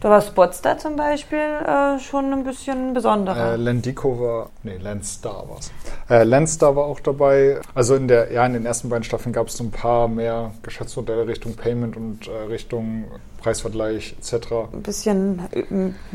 da 0.00 0.10
war 0.10 0.20
Spotstar 0.20 0.78
zum 0.78 0.96
Beispiel 0.96 1.38
äh, 1.38 1.98
schon 1.98 2.32
ein 2.32 2.44
bisschen 2.44 2.92
besonderer. 2.92 3.54
Äh, 3.54 3.56
Lendico 3.56 4.20
war, 4.20 4.50
nee, 4.62 4.76
Landstar 4.76 5.48
war 5.48 5.58
es. 5.58 5.72
Äh, 6.08 6.24
Landstar 6.24 6.76
war 6.76 6.84
auch 6.84 7.00
dabei. 7.00 7.60
Also 7.74 7.94
in 7.94 8.08
der, 8.08 8.32
ja, 8.32 8.44
in 8.44 8.52
den 8.52 8.66
ersten 8.66 8.88
beiden 8.88 9.04
Staffeln 9.04 9.32
gab 9.32 9.48
es 9.48 9.56
so 9.56 9.64
ein 9.64 9.70
paar 9.70 10.08
mehr 10.08 10.52
Geschäftsmodelle 10.62 11.26
Richtung 11.26 11.54
Payment 11.54 11.96
und 11.96 12.28
äh, 12.28 12.32
Richtung 12.48 13.04
Preisvergleich 13.40 14.16
etc. 14.18 14.52
Ein 14.72 14.82
bisschen 14.82 15.40
äh, 15.52 15.64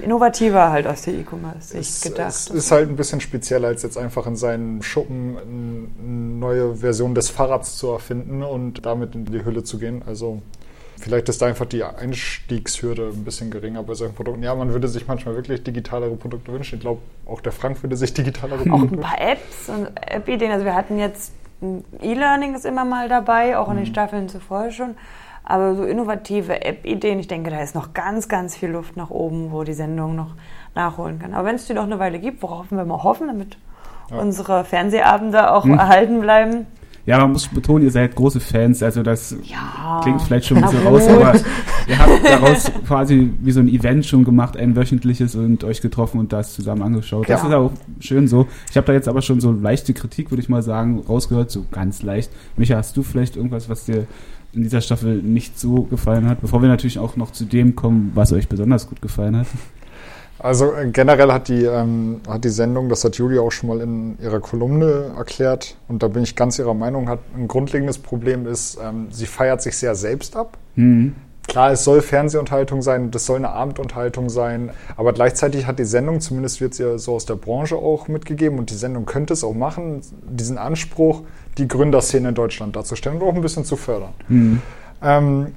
innovativer 0.02 0.72
halt 0.72 0.88
aus 0.88 1.04
der 1.04 1.16
E-Commerce-Sicht 1.16 2.04
gedacht. 2.04 2.30
Es 2.30 2.48
ist 2.48 2.72
halt 2.72 2.90
ein 2.90 2.96
bisschen 2.96 3.20
spezieller, 3.20 3.70
als 3.70 3.84
jetzt 3.84 3.98
einfach 3.98 4.28
in 4.28 4.36
seinen 4.36 4.84
Schuppen 4.84 5.38
eine 5.38 6.40
neue 6.40 6.76
Version 6.76 7.16
des 7.16 7.30
Fahrrads 7.30 7.78
zu 7.78 7.90
erfinden 7.90 8.44
und 8.44 8.86
damit 8.86 9.16
in 9.16 9.26
die 9.26 9.44
Hülle 9.44 9.64
zu 9.64 9.80
gehen. 9.80 10.04
Also 10.06 10.42
Vielleicht 11.00 11.30
ist 11.30 11.42
da 11.42 11.48
einfach 11.48 11.66
die 11.66 11.84
Einstiegshürde 11.84 13.12
ein 13.14 13.24
bisschen 13.24 13.52
geringer 13.52 13.84
bei 13.84 13.94
solchen 13.94 14.16
Produkten. 14.16 14.44
Ja, 14.44 14.56
man 14.56 14.72
würde 14.72 14.88
sich 14.88 15.08
manchmal 15.08 15.36
wirklich 15.36 15.64
digitalere 15.64 16.16
Produkte 16.16 16.52
wünschen. 16.52 16.76
Ich 16.76 16.82
glaube, 16.82 17.02
auch 17.26 17.42
der 17.42 17.52
Frank 17.52 17.84
würde 17.84 17.98
sich 17.98 18.14
digitalere 18.14 18.58
Produkte 18.64 18.92
wünschen. 18.92 19.04
Auch 19.04 19.14
ein 19.14 19.18
paar 19.18 19.32
Apps 19.32 19.70
und 19.70 19.88
App-Ideen. 19.96 20.52
Also 20.52 20.66
wir 20.66 20.76
hatten 20.76 20.98
jetzt 20.98 21.34
E-Learning 22.02 22.56
ist 22.56 22.66
immer 22.66 22.86
mal 22.86 23.10
dabei, 23.10 23.58
auch 23.58 23.70
in 23.70 23.78
den 23.78 23.86
mhm. 23.86 23.90
Staffeln 23.90 24.30
zuvor 24.30 24.72
schon. 24.72 24.96
Aber 25.44 25.76
so 25.76 25.84
innovative 25.84 26.66
App-Ideen, 26.66 27.20
ich 27.20 27.28
denke, 27.28 27.52
da 27.52 27.62
ist 27.62 27.76
noch 27.76 27.94
ganz, 27.94 28.28
ganz 28.28 28.58
viel 28.58 28.70
Luft 28.70 28.98
nach 28.98 29.12
oben, 29.12 29.52
wo 29.52 29.64
die 29.64 29.74
Sendung 29.74 30.16
noch 30.16 30.32
nachholen 30.74 31.20
kann. 31.20 31.34
Aber 31.34 31.48
wenn 31.48 31.56
es 31.56 31.68
die 31.68 31.74
noch 31.74 31.84
eine 31.84 32.00
Weile 32.00 32.20
gibt, 32.20 32.42
worauf 32.42 32.72
wir 32.72 32.84
mal 32.84 33.04
hoffen, 33.04 33.28
damit 33.28 33.58
ja. 34.10 34.18
unsere 34.18 34.66
Fernsehabende 34.66 35.52
auch 35.52 35.66
hm. 35.66 35.78
erhalten 35.78 36.20
bleiben, 36.20 36.66
ja, 37.06 37.20
man 37.20 37.34
muss 37.34 37.48
betonen, 37.48 37.84
ihr 37.84 37.92
seid 37.92 38.16
große 38.16 38.40
Fans, 38.40 38.82
also 38.82 39.04
das 39.04 39.36
ja, 39.44 40.00
klingt 40.02 40.22
vielleicht 40.22 40.48
schon 40.48 40.58
ein 40.58 40.64
bisschen 40.64 40.88
raus, 40.88 41.08
aber 41.08 41.36
ihr 41.88 42.00
habt 42.00 42.26
daraus 42.26 42.72
quasi 42.88 43.32
wie 43.42 43.52
so 43.52 43.60
ein 43.60 43.68
Event 43.68 44.06
schon 44.06 44.24
gemacht, 44.24 44.58
ein 44.58 44.76
wöchentliches 44.76 45.36
und 45.36 45.64
euch 45.64 45.82
getroffen 45.82 46.20
und 46.20 46.34
das 46.34 46.54
zusammen 46.54 46.82
angeschaut. 46.82 47.28
Ja. 47.28 47.36
Das 47.36 47.46
ist 47.46 47.54
auch 47.54 47.72
schön 48.00 48.28
so. 48.28 48.48
Ich 48.72 48.78
habe 48.78 48.88
da 48.88 48.94
jetzt 48.94 49.08
aber 49.08 49.22
schon 49.22 49.40
so 49.40 49.52
leichte 49.52 49.94
Kritik, 49.94 50.32
würde 50.32 50.42
ich 50.42 50.50
mal 50.50 50.64
sagen, 50.64 51.04
rausgehört, 51.08 51.52
so 51.52 51.66
ganz 51.72 52.02
leicht. 52.02 52.32
Micha, 52.58 52.76
hast 52.76 52.98
du 52.98 53.04
vielleicht 53.04 53.36
irgendwas, 53.36 53.70
was 53.70 53.86
dir 53.86 54.08
in 54.54 54.64
dieser 54.64 54.82
Staffel 54.82 55.22
nicht 55.22 55.60
so 55.60 55.84
gefallen 55.84 56.28
hat, 56.28 56.42
bevor 56.42 56.62
wir 56.62 56.70
natürlich 56.70 56.98
auch 56.98 57.18
noch 57.18 57.32
zu 57.32 57.46
dem 57.46 57.76
kommen, 57.76 58.14
was 58.16 58.32
euch 58.32 58.48
besonders 58.48 58.88
gut 58.88 59.02
gefallen 59.02 59.38
hat? 59.38 59.48
Also 60.38 60.74
äh, 60.74 60.90
generell 60.92 61.32
hat 61.32 61.48
die, 61.48 61.64
ähm, 61.64 62.22
hat 62.28 62.44
die 62.44 62.50
Sendung, 62.50 62.90
das 62.90 63.04
hat 63.04 63.16
Julia 63.16 63.42
auch 63.42 63.52
schon 63.52 63.70
mal 63.70 63.80
in 63.82 64.18
ihrer 64.22 64.40
Kolumne 64.40 65.14
erklärt, 65.18 65.78
und 65.88 66.04
da 66.04 66.08
bin 66.08 66.24
ich 66.24 66.36
ganz 66.36 66.60
ihrer 66.60 66.74
Meinung, 66.74 67.08
hat 67.08 67.20
ein 67.36 67.48
grundlegendes 67.48 68.00
Problem 68.00 68.46
ist, 68.46 68.78
ähm, 68.84 69.08
sie 69.12 69.26
feiert 69.26 69.62
sich 69.62 69.78
sehr 69.78 69.96
selbst 69.96 70.36
ab. 70.36 70.58
Mhm. 70.76 71.16
Klar, 71.48 71.72
es 71.72 71.84
soll 71.84 72.02
Fernsehunterhaltung 72.02 72.82
sein, 72.82 73.12
das 73.12 73.28
soll 73.28 73.38
eine 73.38 73.50
Abendunterhaltung 73.50 74.30
sein, 74.30 74.72
aber 74.98 75.14
gleichzeitig 75.14 75.68
hat 75.68 75.78
die 75.78 75.86
Sendung, 75.86 76.20
zumindest 76.20 76.60
wird 76.60 76.74
sie 76.74 76.84
ja 76.84 76.98
so 76.98 77.14
aus 77.14 77.26
der 77.26 77.36
Branche 77.36 77.76
auch 77.76 78.08
mitgegeben, 78.08 78.60
und 78.60 78.72
die 78.72 78.76
Sendung 78.76 79.06
könnte 79.06 79.34
es 79.34 79.44
auch 79.44 79.54
machen, 79.54 80.02
diesen 80.28 80.58
Anspruch, 80.58 81.22
die 81.58 81.68
Gründerszene 81.68 82.30
in 82.30 82.36
Deutschland 82.36 82.76
darzustellen 82.76 83.22
und 83.22 83.28
auch 83.28 83.36
ein 83.36 83.42
bisschen 83.42 83.64
zu 83.64 83.78
fördern. 83.78 84.14
Mhm. 84.28 84.62
Ähm, 85.02 85.48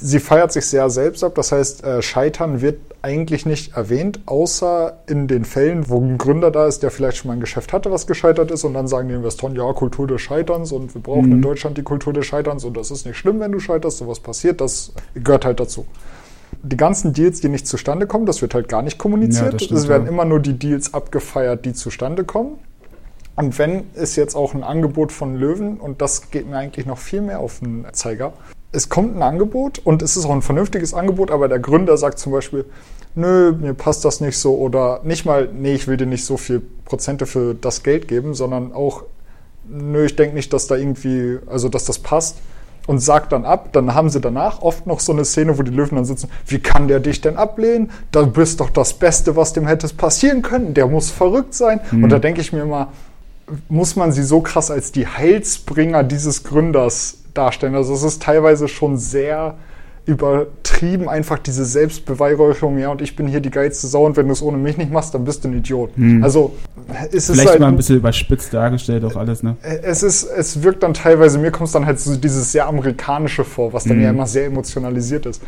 sie 0.00 0.20
feiert 0.20 0.52
sich 0.52 0.66
sehr 0.66 0.90
selbst 0.90 1.24
ab, 1.24 1.34
das 1.34 1.52
heißt, 1.52 1.84
äh, 1.84 2.02
Scheitern 2.02 2.60
wird 2.60 2.78
eigentlich 3.02 3.46
nicht 3.46 3.76
erwähnt, 3.76 4.20
außer 4.26 4.98
in 5.08 5.26
den 5.26 5.44
Fällen, 5.44 5.88
wo 5.88 6.00
ein 6.00 6.18
Gründer 6.18 6.52
da 6.52 6.66
ist, 6.66 6.84
der 6.84 6.92
vielleicht 6.92 7.16
schon 7.16 7.28
mal 7.28 7.34
ein 7.34 7.40
Geschäft 7.40 7.72
hatte, 7.72 7.90
was 7.90 8.06
gescheitert 8.06 8.50
ist, 8.52 8.64
und 8.64 8.74
dann 8.74 8.86
sagen 8.86 9.08
die 9.08 9.14
Investoren, 9.14 9.56
ja, 9.56 9.72
Kultur 9.72 10.06
des 10.06 10.20
Scheiterns 10.20 10.70
und 10.70 10.94
wir 10.94 11.02
brauchen 11.02 11.26
mhm. 11.26 11.32
in 11.32 11.42
Deutschland 11.42 11.76
die 11.78 11.82
Kultur 11.82 12.12
des 12.12 12.26
Scheiterns 12.26 12.64
und 12.64 12.76
das 12.76 12.90
ist 12.90 13.06
nicht 13.06 13.16
schlimm, 13.16 13.40
wenn 13.40 13.50
du 13.50 13.58
scheiterst, 13.58 13.98
sowas 13.98 14.20
passiert, 14.20 14.60
das 14.60 14.92
gehört 15.14 15.44
halt 15.44 15.58
dazu. 15.58 15.84
Die 16.62 16.76
ganzen 16.76 17.12
Deals, 17.12 17.40
die 17.40 17.48
nicht 17.48 17.66
zustande 17.66 18.06
kommen, 18.06 18.26
das 18.26 18.40
wird 18.40 18.54
halt 18.54 18.68
gar 18.68 18.82
nicht 18.82 18.98
kommuniziert. 18.98 19.60
Ja, 19.60 19.76
es 19.76 19.88
werden 19.88 20.04
ja. 20.04 20.12
immer 20.12 20.24
nur 20.24 20.38
die 20.38 20.52
Deals 20.52 20.94
abgefeiert, 20.94 21.64
die 21.64 21.72
zustande 21.72 22.24
kommen. 22.24 22.58
Und 23.34 23.58
wenn 23.58 23.84
es 23.94 24.14
jetzt 24.16 24.36
auch 24.36 24.54
ein 24.54 24.62
Angebot 24.62 25.10
von 25.10 25.34
Löwen, 25.34 25.78
und 25.78 26.02
das 26.02 26.30
geht 26.30 26.48
mir 26.48 26.58
eigentlich 26.58 26.86
noch 26.86 26.98
viel 26.98 27.22
mehr 27.22 27.40
auf 27.40 27.60
den 27.60 27.86
Zeiger, 27.92 28.34
es 28.72 28.88
kommt 28.88 29.16
ein 29.16 29.22
Angebot 29.22 29.78
und 29.84 30.02
es 30.02 30.16
ist 30.16 30.24
auch 30.24 30.30
ein 30.30 30.42
vernünftiges 30.42 30.94
Angebot, 30.94 31.30
aber 31.30 31.48
der 31.48 31.58
Gründer 31.58 31.96
sagt 31.96 32.18
zum 32.18 32.32
Beispiel, 32.32 32.64
nö, 33.14 33.52
mir 33.52 33.74
passt 33.74 34.04
das 34.04 34.20
nicht 34.20 34.38
so 34.38 34.56
oder 34.56 35.00
nicht 35.04 35.26
mal, 35.26 35.48
nee, 35.52 35.74
ich 35.74 35.86
will 35.86 35.98
dir 35.98 36.06
nicht 36.06 36.24
so 36.24 36.38
viel 36.38 36.62
Prozente 36.86 37.26
für 37.26 37.54
das 37.54 37.82
Geld 37.82 38.08
geben, 38.08 38.34
sondern 38.34 38.72
auch, 38.72 39.04
nö, 39.68 40.06
ich 40.06 40.16
denke 40.16 40.34
nicht, 40.34 40.52
dass 40.52 40.66
da 40.66 40.76
irgendwie, 40.76 41.38
also 41.46 41.68
dass 41.68 41.84
das 41.84 41.98
passt 41.98 42.38
und 42.86 42.98
sagt 42.98 43.32
dann 43.32 43.44
ab. 43.44 43.68
Dann 43.72 43.94
haben 43.94 44.08
sie 44.08 44.20
danach 44.20 44.62
oft 44.62 44.86
noch 44.86 45.00
so 45.00 45.12
eine 45.12 45.24
Szene, 45.24 45.58
wo 45.58 45.62
die 45.62 45.70
Löwen 45.70 45.96
dann 45.96 46.04
sitzen, 46.04 46.28
wie 46.46 46.58
kann 46.58 46.88
der 46.88 47.00
dich 47.00 47.20
denn 47.20 47.36
ablehnen? 47.36 47.90
Du 48.10 48.26
bist 48.26 48.60
doch 48.60 48.70
das 48.70 48.94
Beste, 48.94 49.36
was 49.36 49.52
dem 49.52 49.66
hätte 49.66 49.86
passieren 49.88 50.42
können. 50.42 50.74
Der 50.74 50.86
muss 50.86 51.10
verrückt 51.10 51.54
sein. 51.54 51.80
Mhm. 51.90 52.04
Und 52.04 52.10
da 52.10 52.18
denke 52.18 52.40
ich 52.40 52.52
mir 52.52 52.62
immer, 52.62 52.88
muss 53.68 53.96
man 53.96 54.12
sie 54.12 54.22
so 54.22 54.40
krass 54.40 54.70
als 54.70 54.92
die 54.92 55.06
Heilsbringer 55.06 56.02
dieses 56.02 56.42
Gründers 56.42 57.18
darstellen. 57.34 57.74
Also 57.74 57.94
es 57.94 58.02
ist 58.02 58.22
teilweise 58.22 58.68
schon 58.68 58.96
sehr 58.96 59.56
übertrieben, 60.04 61.08
einfach 61.08 61.38
diese 61.38 61.64
Selbstbeweihräucherung, 61.64 62.76
ja, 62.78 62.88
und 62.88 63.00
ich 63.00 63.14
bin 63.14 63.28
hier 63.28 63.40
die 63.40 63.50
geilste 63.50 63.86
Sau 63.86 64.04
und 64.04 64.16
wenn 64.16 64.26
du 64.26 64.32
es 64.32 64.42
ohne 64.42 64.58
mich 64.58 64.76
nicht 64.76 64.90
machst, 64.90 65.14
dann 65.14 65.24
bist 65.24 65.44
du 65.44 65.48
ein 65.48 65.56
Idiot. 65.56 65.90
Hm. 65.94 66.24
Also 66.24 66.54
ist 67.12 67.28
es 67.28 67.36
Vielleicht 67.36 67.50
halt, 67.50 67.60
mal 67.60 67.68
ein 67.68 67.76
bisschen 67.76 67.98
überspitzt 67.98 68.52
dargestellt 68.52 69.04
auch 69.04 69.14
alles, 69.14 69.44
ne? 69.44 69.56
Es 69.62 70.02
ist, 70.02 70.24
es 70.24 70.62
wirkt 70.64 70.82
dann 70.82 70.92
teilweise, 70.92 71.38
mir 71.38 71.52
kommt 71.52 71.68
es 71.68 71.72
dann 71.72 71.86
halt 71.86 72.00
so 72.00 72.16
dieses 72.16 72.50
sehr 72.50 72.66
amerikanische 72.66 73.44
vor, 73.44 73.72
was 73.72 73.84
dann 73.84 73.98
hm. 73.98 74.02
ja 74.02 74.10
immer 74.10 74.26
sehr 74.26 74.46
emotionalisiert 74.46 75.24
ist. 75.26 75.40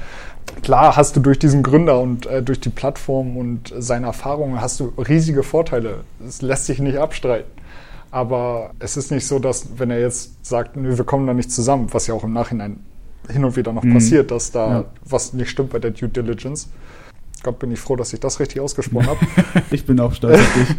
Klar 0.63 0.97
hast 0.97 1.17
du 1.17 1.21
durch 1.21 1.41
diesen 1.41 1.65
Gründer 1.65 2.01
und 2.01 2.27
äh, 2.27 2.41
durch 2.41 2.61
die 2.61 2.69
Plattform 2.69 3.37
und 3.37 3.75
seine 3.77 4.07
Erfahrungen 4.07 4.61
hast 4.61 4.79
du 4.79 4.93
riesige 4.97 5.43
Vorteile. 5.43 6.05
Es 6.27 6.43
lässt 6.43 6.67
sich 6.67 6.79
nicht 6.79 6.99
abstreiten. 6.99 7.51
Aber 8.15 8.71
es 8.79 8.97
ist 8.97 9.11
nicht 9.11 9.27
so, 9.27 9.41
dass, 9.41 9.77
wenn 9.77 9.91
er 9.91 9.99
jetzt 9.99 10.47
sagt, 10.47 10.77
nö, 10.77 10.97
wir 10.97 11.05
kommen 11.05 11.27
da 11.27 11.35
nicht 11.35 11.51
zusammen, 11.51 11.89
was 11.91 12.07
ja 12.07 12.15
auch 12.15 12.23
im 12.23 12.33
Nachhinein 12.33 12.79
hin 13.29 13.45
und 13.45 13.57
wieder 13.57 13.73
noch 13.73 13.83
mhm. 13.83 13.95
passiert, 13.95 14.31
dass 14.31 14.53
da 14.53 14.69
ja. 14.69 14.85
was 15.05 15.33
nicht 15.33 15.51
stimmt 15.51 15.71
bei 15.71 15.81
der 15.81 15.91
Due 15.91 16.09
Diligence. 16.09 16.69
Gott, 17.43 17.59
bin 17.59 17.73
ich 17.73 17.81
froh, 17.81 17.97
dass 17.97 18.13
ich 18.13 18.21
das 18.21 18.39
richtig 18.39 18.61
ausgesprochen 18.61 19.09
habe. 19.09 19.19
ich 19.73 19.85
bin 19.85 19.99
auch 19.99 20.15
stolz 20.15 20.39
auf 20.39 20.55
dich. 20.55 20.77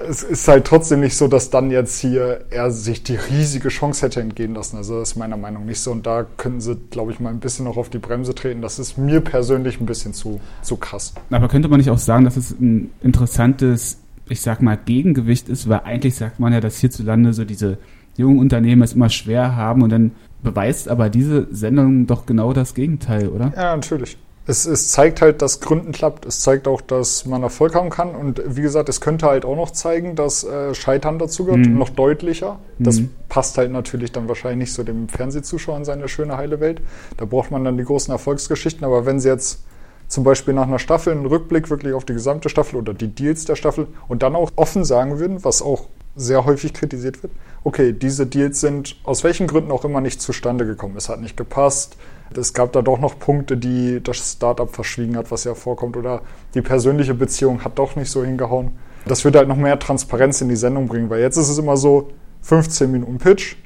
es 0.10 0.22
ist 0.22 0.46
halt 0.46 0.66
trotzdem 0.66 1.00
nicht 1.00 1.16
so, 1.16 1.26
dass 1.26 1.48
dann 1.48 1.70
jetzt 1.70 1.98
hier 2.00 2.44
er 2.50 2.70
sich 2.70 3.02
die 3.02 3.16
riesige 3.16 3.70
Chance 3.70 4.04
hätte 4.04 4.20
entgehen 4.20 4.54
lassen. 4.54 4.76
Also 4.76 5.00
das 5.00 5.12
ist 5.12 5.16
meiner 5.16 5.38
Meinung 5.38 5.62
nach 5.62 5.68
nicht 5.68 5.80
so. 5.80 5.90
Und 5.90 6.06
da 6.06 6.26
können 6.36 6.60
sie, 6.60 6.76
glaube 6.90 7.12
ich, 7.12 7.18
mal 7.18 7.30
ein 7.30 7.40
bisschen 7.40 7.64
noch 7.64 7.78
auf 7.78 7.88
die 7.88 7.98
Bremse 7.98 8.34
treten. 8.34 8.60
Das 8.60 8.78
ist 8.78 8.98
mir 8.98 9.22
persönlich 9.22 9.80
ein 9.80 9.86
bisschen 9.86 10.12
zu, 10.12 10.38
zu 10.60 10.76
krass. 10.76 11.14
Aber 11.30 11.48
könnte 11.48 11.68
man 11.68 11.78
nicht 11.78 11.88
auch 11.88 11.96
sagen, 11.96 12.26
dass 12.26 12.36
es 12.36 12.50
ein 12.50 12.90
interessantes 13.00 13.96
ich 14.28 14.40
sag 14.40 14.62
mal, 14.62 14.78
Gegengewicht 14.82 15.48
ist, 15.48 15.68
weil 15.68 15.80
eigentlich 15.84 16.16
sagt 16.16 16.40
man 16.40 16.52
ja, 16.52 16.60
dass 16.60 16.78
hierzulande 16.78 17.32
so 17.32 17.44
diese 17.44 17.78
jungen 18.16 18.38
Unternehmen 18.38 18.82
es 18.82 18.94
immer 18.94 19.10
schwer 19.10 19.56
haben 19.56 19.82
und 19.82 19.90
dann 19.90 20.12
beweist 20.42 20.88
aber 20.88 21.08
diese 21.08 21.46
Sendung 21.50 22.06
doch 22.06 22.26
genau 22.26 22.52
das 22.52 22.74
Gegenteil, 22.74 23.28
oder? 23.28 23.52
Ja, 23.56 23.74
natürlich. 23.74 24.16
es, 24.48 24.64
es 24.64 24.90
zeigt 24.90 25.20
halt, 25.20 25.42
dass 25.42 25.60
Gründen 25.60 25.92
klappt. 25.92 26.24
Es 26.24 26.40
zeigt 26.40 26.66
auch, 26.68 26.80
dass 26.80 27.26
man 27.26 27.42
Erfolg 27.42 27.74
haben 27.74 27.90
kann. 27.90 28.14
Und 28.14 28.42
wie 28.46 28.62
gesagt, 28.62 28.88
es 28.88 29.00
könnte 29.00 29.26
halt 29.26 29.44
auch 29.44 29.56
noch 29.56 29.72
zeigen, 29.72 30.16
dass 30.16 30.42
äh, 30.42 30.74
Scheitern 30.74 31.18
dazugehört, 31.18 31.66
mhm. 31.66 31.76
noch 31.76 31.90
deutlicher. 31.90 32.58
Das 32.78 33.00
mhm. 33.00 33.10
passt 33.28 33.58
halt 33.58 33.70
natürlich 33.70 34.10
dann 34.10 34.26
wahrscheinlich 34.26 34.68
nicht 34.68 34.72
so 34.72 34.84
dem 34.84 35.08
Fernsehzuschauer 35.08 35.76
in 35.76 35.84
seine 35.84 36.08
schöne, 36.08 36.38
heile 36.38 36.60
Welt. 36.60 36.80
Da 37.18 37.26
braucht 37.26 37.50
man 37.50 37.62
dann 37.62 37.76
die 37.76 37.84
großen 37.84 38.10
Erfolgsgeschichten. 38.10 38.84
Aber 38.84 39.04
wenn 39.04 39.20
sie 39.20 39.28
jetzt 39.28 39.64
zum 40.08 40.24
Beispiel 40.24 40.54
nach 40.54 40.66
einer 40.66 40.78
Staffel 40.78 41.12
einen 41.12 41.26
Rückblick 41.26 41.70
wirklich 41.70 41.94
auf 41.94 42.04
die 42.04 42.14
gesamte 42.14 42.48
Staffel 42.48 42.76
oder 42.76 42.94
die 42.94 43.08
Deals 43.08 43.44
der 43.44 43.56
Staffel 43.56 43.86
und 44.08 44.22
dann 44.22 44.34
auch 44.34 44.50
offen 44.56 44.84
sagen 44.84 45.18
würden, 45.18 45.44
was 45.44 45.62
auch 45.62 45.86
sehr 46.16 46.44
häufig 46.44 46.74
kritisiert 46.74 47.22
wird, 47.22 47.32
okay, 47.62 47.92
diese 47.92 48.26
Deals 48.26 48.60
sind 48.60 48.96
aus 49.04 49.22
welchen 49.22 49.46
Gründen 49.46 49.70
auch 49.70 49.84
immer 49.84 50.00
nicht 50.00 50.20
zustande 50.20 50.66
gekommen. 50.66 50.96
Es 50.96 51.08
hat 51.08 51.20
nicht 51.20 51.36
gepasst, 51.36 51.96
es 52.36 52.52
gab 52.52 52.72
da 52.72 52.82
doch 52.82 52.98
noch 52.98 53.18
Punkte, 53.18 53.56
die 53.56 54.02
das 54.02 54.32
Startup 54.32 54.68
verschwiegen 54.74 55.16
hat, 55.16 55.30
was 55.30 55.44
ja 55.44 55.54
vorkommt, 55.54 55.96
oder 55.96 56.22
die 56.54 56.60
persönliche 56.60 57.14
Beziehung 57.14 57.64
hat 57.64 57.78
doch 57.78 57.96
nicht 57.96 58.10
so 58.10 58.24
hingehauen. 58.24 58.72
Das 59.06 59.24
würde 59.24 59.38
halt 59.38 59.48
noch 59.48 59.56
mehr 59.56 59.78
Transparenz 59.78 60.40
in 60.40 60.48
die 60.48 60.56
Sendung 60.56 60.88
bringen, 60.88 61.08
weil 61.08 61.20
jetzt 61.20 61.36
ist 61.36 61.48
es 61.48 61.58
immer 61.58 61.76
so, 61.76 62.10
15 62.42 62.90
Minuten 62.90 63.18
Pitch, 63.18 63.56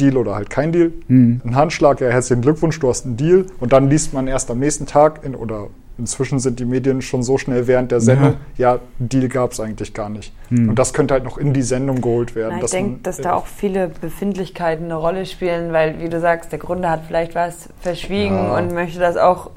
Deal 0.00 0.16
oder 0.16 0.34
halt 0.34 0.50
kein 0.50 0.72
Deal. 0.72 0.92
Mhm. 1.08 1.40
Ein 1.44 1.54
Handschlag, 1.56 2.00
ja, 2.00 2.08
herzlichen 2.08 2.42
Glückwunsch, 2.42 2.78
du 2.80 2.88
hast 2.88 3.04
einen 3.04 3.16
Deal. 3.16 3.46
Und 3.60 3.72
dann 3.72 3.88
liest 3.88 4.14
man 4.14 4.26
erst 4.26 4.50
am 4.50 4.58
nächsten 4.58 4.86
Tag 4.86 5.24
in, 5.24 5.34
oder 5.34 5.68
inzwischen 5.98 6.38
sind 6.38 6.60
die 6.60 6.64
Medien 6.64 7.02
schon 7.02 7.22
so 7.22 7.38
schnell 7.38 7.66
während 7.66 7.90
der 7.90 8.00
Sendung, 8.00 8.36
ja, 8.56 8.74
ja 8.74 8.80
Deal 8.98 9.28
gab 9.28 9.52
es 9.52 9.60
eigentlich 9.60 9.92
gar 9.94 10.08
nicht. 10.08 10.32
Mhm. 10.48 10.70
Und 10.70 10.78
das 10.78 10.92
könnte 10.92 11.14
halt 11.14 11.24
noch 11.24 11.38
in 11.38 11.52
die 11.52 11.62
Sendung 11.62 12.00
geholt 12.00 12.34
werden. 12.34 12.56
Na, 12.58 12.64
ich 12.64 12.70
denke, 12.70 13.00
dass 13.02 13.18
da 13.18 13.34
auch 13.34 13.46
viele 13.46 13.90
Befindlichkeiten 14.00 14.84
eine 14.84 14.94
Rolle 14.94 15.26
spielen, 15.26 15.72
weil, 15.72 16.00
wie 16.00 16.08
du 16.08 16.20
sagst, 16.20 16.52
der 16.52 16.58
Gründer 16.58 16.90
hat 16.90 17.02
vielleicht 17.06 17.34
was 17.34 17.68
verschwiegen 17.80 18.36
ja. 18.36 18.56
und 18.56 18.72
möchte 18.72 19.00
das 19.00 19.16
auch 19.16 19.50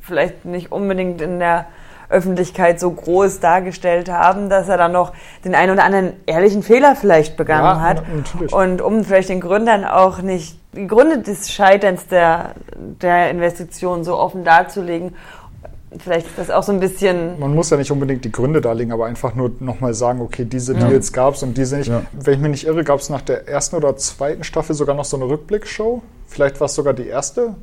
vielleicht 0.00 0.44
nicht 0.44 0.72
unbedingt 0.72 1.20
in 1.20 1.38
der 1.38 1.66
Öffentlichkeit 2.10 2.80
so 2.80 2.90
groß 2.90 3.40
dargestellt 3.40 4.10
haben, 4.10 4.48
dass 4.48 4.68
er 4.68 4.78
dann 4.78 4.92
noch 4.92 5.12
den 5.44 5.54
einen 5.54 5.72
oder 5.72 5.84
anderen 5.84 6.12
ehrlichen 6.26 6.62
Fehler 6.62 6.96
vielleicht 6.96 7.36
begangen 7.36 7.64
ja, 7.64 7.80
hat. 7.80 8.02
Natürlich. 8.08 8.52
Und 8.52 8.80
um 8.80 9.04
vielleicht 9.04 9.28
den 9.28 9.40
Gründern 9.40 9.84
auch 9.84 10.22
nicht 10.22 10.58
die 10.74 10.86
Gründe 10.86 11.18
des 11.18 11.50
Scheiterns 11.50 12.06
der, 12.06 12.54
der 12.76 13.30
Investition 13.30 14.04
so 14.04 14.16
offen 14.16 14.44
darzulegen 14.44 15.14
vielleicht 15.96 16.26
ist 16.26 16.38
das 16.38 16.50
auch 16.50 16.62
so 16.62 16.72
ein 16.72 16.80
bisschen. 16.80 17.38
Man 17.38 17.54
muss 17.54 17.70
ja 17.70 17.76
nicht 17.76 17.90
unbedingt 17.90 18.24
die 18.24 18.32
Gründe 18.32 18.60
darlegen, 18.60 18.92
aber 18.92 19.06
einfach 19.06 19.34
nur 19.34 19.52
nochmal 19.60 19.94
sagen, 19.94 20.20
okay, 20.20 20.44
diese 20.44 20.74
ja. 20.74 20.88
Deals 20.88 21.12
gab 21.12 21.34
es 21.34 21.42
und 21.42 21.56
diese 21.56 21.78
nicht. 21.78 21.88
Ja. 21.88 22.02
Wenn 22.12 22.34
ich 22.34 22.40
mich 22.40 22.50
nicht 22.50 22.66
irre, 22.66 22.84
gab 22.84 23.00
es 23.00 23.08
nach 23.08 23.22
der 23.22 23.48
ersten 23.48 23.76
oder 23.76 23.96
zweiten 23.96 24.44
Staffel 24.44 24.74
sogar 24.74 24.94
noch 24.94 25.04
so 25.04 25.16
eine 25.16 25.26
Rückblickshow. 25.26 26.02
Vielleicht 26.26 26.60
war 26.60 26.66
es 26.66 26.74
sogar 26.74 26.92
die 26.92 27.06
erste, 27.06 27.54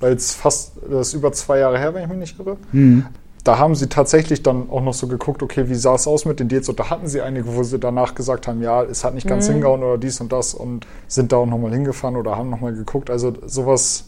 weil 0.00 0.14
es 0.14 0.34
fast, 0.34 0.72
das 0.90 1.08
ist 1.08 1.14
über 1.14 1.32
zwei 1.32 1.60
Jahre 1.60 1.78
her, 1.78 1.94
wenn 1.94 2.02
ich 2.02 2.08
mich 2.08 2.18
nicht 2.18 2.38
irre. 2.38 2.56
Mhm. 2.72 3.06
Da 3.44 3.58
haben 3.58 3.74
sie 3.74 3.88
tatsächlich 3.88 4.42
dann 4.42 4.68
auch 4.70 4.82
noch 4.82 4.94
so 4.94 5.06
geguckt, 5.06 5.42
okay, 5.42 5.68
wie 5.68 5.74
sah 5.74 5.94
es 5.94 6.06
aus 6.06 6.24
mit 6.24 6.40
den 6.40 6.48
Deals? 6.48 6.68
Und 6.68 6.80
da 6.80 6.90
hatten 6.90 7.06
sie 7.06 7.20
einige, 7.20 7.54
wo 7.54 7.62
sie 7.62 7.78
danach 7.78 8.14
gesagt 8.14 8.48
haben, 8.48 8.62
ja, 8.62 8.82
es 8.82 9.04
hat 9.04 9.14
nicht 9.14 9.26
ganz 9.26 9.48
mhm. 9.48 9.52
hingehauen 9.52 9.82
oder 9.82 9.96
dies 9.98 10.20
und 10.20 10.32
das 10.32 10.54
und 10.54 10.86
sind 11.06 11.32
da 11.32 11.38
auch 11.38 11.46
nochmal 11.46 11.72
hingefahren 11.72 12.16
oder 12.16 12.36
haben 12.36 12.50
nochmal 12.50 12.74
geguckt. 12.74 13.10
Also 13.10 13.32
sowas 13.46 14.06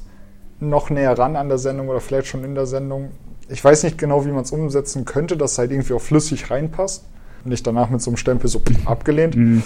noch 0.58 0.90
näher 0.90 1.18
ran 1.18 1.36
an 1.36 1.48
der 1.48 1.58
Sendung 1.58 1.88
oder 1.88 2.00
vielleicht 2.00 2.26
schon 2.26 2.44
in 2.44 2.54
der 2.54 2.66
Sendung 2.66 3.10
ich 3.50 3.64
weiß 3.64 3.82
nicht 3.82 3.98
genau, 3.98 4.24
wie 4.24 4.30
man 4.30 4.42
es 4.42 4.52
umsetzen 4.52 5.04
könnte, 5.04 5.36
dass 5.36 5.52
es 5.52 5.58
halt 5.58 5.72
irgendwie 5.72 5.92
auch 5.92 6.00
flüssig 6.00 6.50
reinpasst. 6.50 7.04
Nicht 7.44 7.66
danach 7.66 7.90
mit 7.90 8.00
so 8.00 8.10
einem 8.10 8.16
Stempel 8.16 8.48
so 8.48 8.62
abgelehnt. 8.84 9.36
Mhm. 9.36 9.62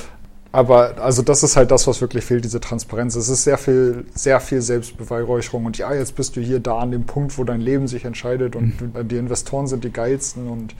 Aber 0.54 1.02
also 1.02 1.22
das 1.22 1.42
ist 1.42 1.56
halt 1.56 1.72
das, 1.72 1.88
was 1.88 2.00
wirklich 2.00 2.24
fehlt, 2.24 2.44
diese 2.44 2.60
Transparenz. 2.60 3.16
Es 3.16 3.28
ist 3.28 3.42
sehr 3.42 3.58
viel, 3.58 4.04
sehr 4.14 4.38
viel 4.38 4.60
Selbstbeweihräucherung 4.60 5.64
und 5.64 5.78
ja, 5.78 5.92
jetzt 5.92 6.14
bist 6.14 6.36
du 6.36 6.40
hier 6.40 6.60
da 6.60 6.78
an 6.78 6.92
dem 6.92 7.06
Punkt, 7.06 7.36
wo 7.38 7.42
dein 7.42 7.60
Leben 7.60 7.88
sich 7.88 8.04
entscheidet 8.04 8.54
und 8.54 8.80
mhm. 8.80 9.08
die 9.08 9.16
Investoren 9.16 9.66
sind 9.66 9.82
die 9.82 9.90
geilsten 9.90 10.46
und 10.46 10.76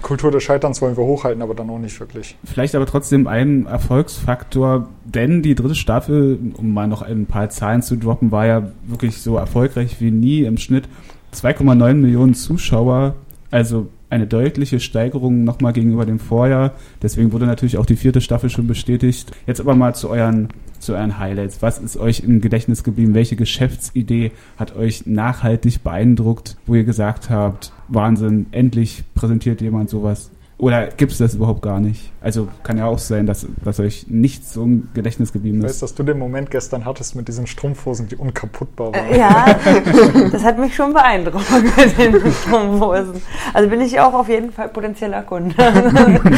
Kultur 0.00 0.30
des 0.30 0.42
Scheiterns 0.42 0.80
wollen 0.80 0.96
wir 0.96 1.04
hochhalten, 1.04 1.42
aber 1.42 1.54
dann 1.54 1.68
auch 1.68 1.78
nicht 1.78 2.00
wirklich. 2.00 2.38
Vielleicht 2.44 2.74
aber 2.74 2.86
trotzdem 2.86 3.26
ein 3.26 3.66
Erfolgsfaktor, 3.66 4.88
denn 5.04 5.42
die 5.42 5.54
dritte 5.54 5.74
Staffel, 5.74 6.38
um 6.56 6.72
mal 6.72 6.88
noch 6.88 7.02
ein 7.02 7.26
paar 7.26 7.50
Zahlen 7.50 7.82
zu 7.82 7.96
droppen, 7.96 8.32
war 8.32 8.46
ja 8.46 8.72
wirklich 8.86 9.20
so 9.20 9.36
erfolgreich 9.36 10.00
wie 10.00 10.10
nie 10.10 10.44
im 10.44 10.56
Schnitt. 10.56 10.88
2,9 11.34 11.92
Millionen 11.92 12.32
Zuschauer, 12.32 13.16
also 13.50 13.88
eine 14.12 14.26
deutliche 14.26 14.78
Steigerung 14.78 15.42
nochmal 15.42 15.72
gegenüber 15.72 16.04
dem 16.04 16.18
Vorjahr. 16.18 16.72
Deswegen 17.00 17.32
wurde 17.32 17.46
natürlich 17.46 17.78
auch 17.78 17.86
die 17.86 17.96
vierte 17.96 18.20
Staffel 18.20 18.50
schon 18.50 18.66
bestätigt. 18.66 19.32
Jetzt 19.46 19.60
aber 19.60 19.74
mal 19.74 19.94
zu 19.94 20.10
euren, 20.10 20.48
zu 20.78 20.92
euren 20.92 21.18
Highlights. 21.18 21.62
Was 21.62 21.78
ist 21.78 21.96
euch 21.96 22.20
im 22.20 22.42
Gedächtnis 22.42 22.84
geblieben? 22.84 23.14
Welche 23.14 23.36
Geschäftsidee 23.36 24.32
hat 24.58 24.76
euch 24.76 25.06
nachhaltig 25.06 25.82
beeindruckt, 25.82 26.58
wo 26.66 26.74
ihr 26.74 26.84
gesagt 26.84 27.30
habt, 27.30 27.72
Wahnsinn, 27.88 28.46
endlich 28.50 29.02
präsentiert 29.14 29.62
jemand 29.62 29.88
sowas? 29.88 30.30
Oder 30.62 30.86
gibt 30.86 31.10
es 31.10 31.18
das 31.18 31.34
überhaupt 31.34 31.60
gar 31.60 31.80
nicht? 31.80 32.12
Also 32.20 32.46
kann 32.62 32.78
ja 32.78 32.86
auch 32.86 33.00
sein, 33.00 33.26
dass, 33.26 33.44
dass 33.64 33.80
euch 33.80 34.06
nichts 34.06 34.52
so 34.52 34.62
im 34.62 34.90
Gedächtnis 34.94 35.32
geblieben 35.32 35.58
ist. 35.58 35.64
Ich 35.64 35.70
weiß, 35.70 35.80
dass 35.80 35.94
du 35.96 36.04
den 36.04 36.20
Moment 36.20 36.52
gestern 36.52 36.84
hattest 36.84 37.16
mit 37.16 37.26
diesen 37.26 37.48
Strumpfhosen, 37.48 38.06
die 38.06 38.14
unkaputtbar 38.14 38.94
waren. 38.94 39.06
Äh, 39.06 39.18
ja, 39.18 39.58
das 40.30 40.44
hat 40.44 40.60
mich 40.60 40.72
schon 40.72 40.92
beeindruckt 40.92 41.50
mit 41.76 41.98
den 41.98 42.32
Strumpfhosen. 42.32 43.20
Also 43.52 43.68
bin 43.68 43.80
ich 43.80 43.98
auch 43.98 44.14
auf 44.14 44.28
jeden 44.28 44.52
Fall 44.52 44.68
potenzieller 44.68 45.22
Kunde. 45.22 45.56
ähm, 45.58 46.30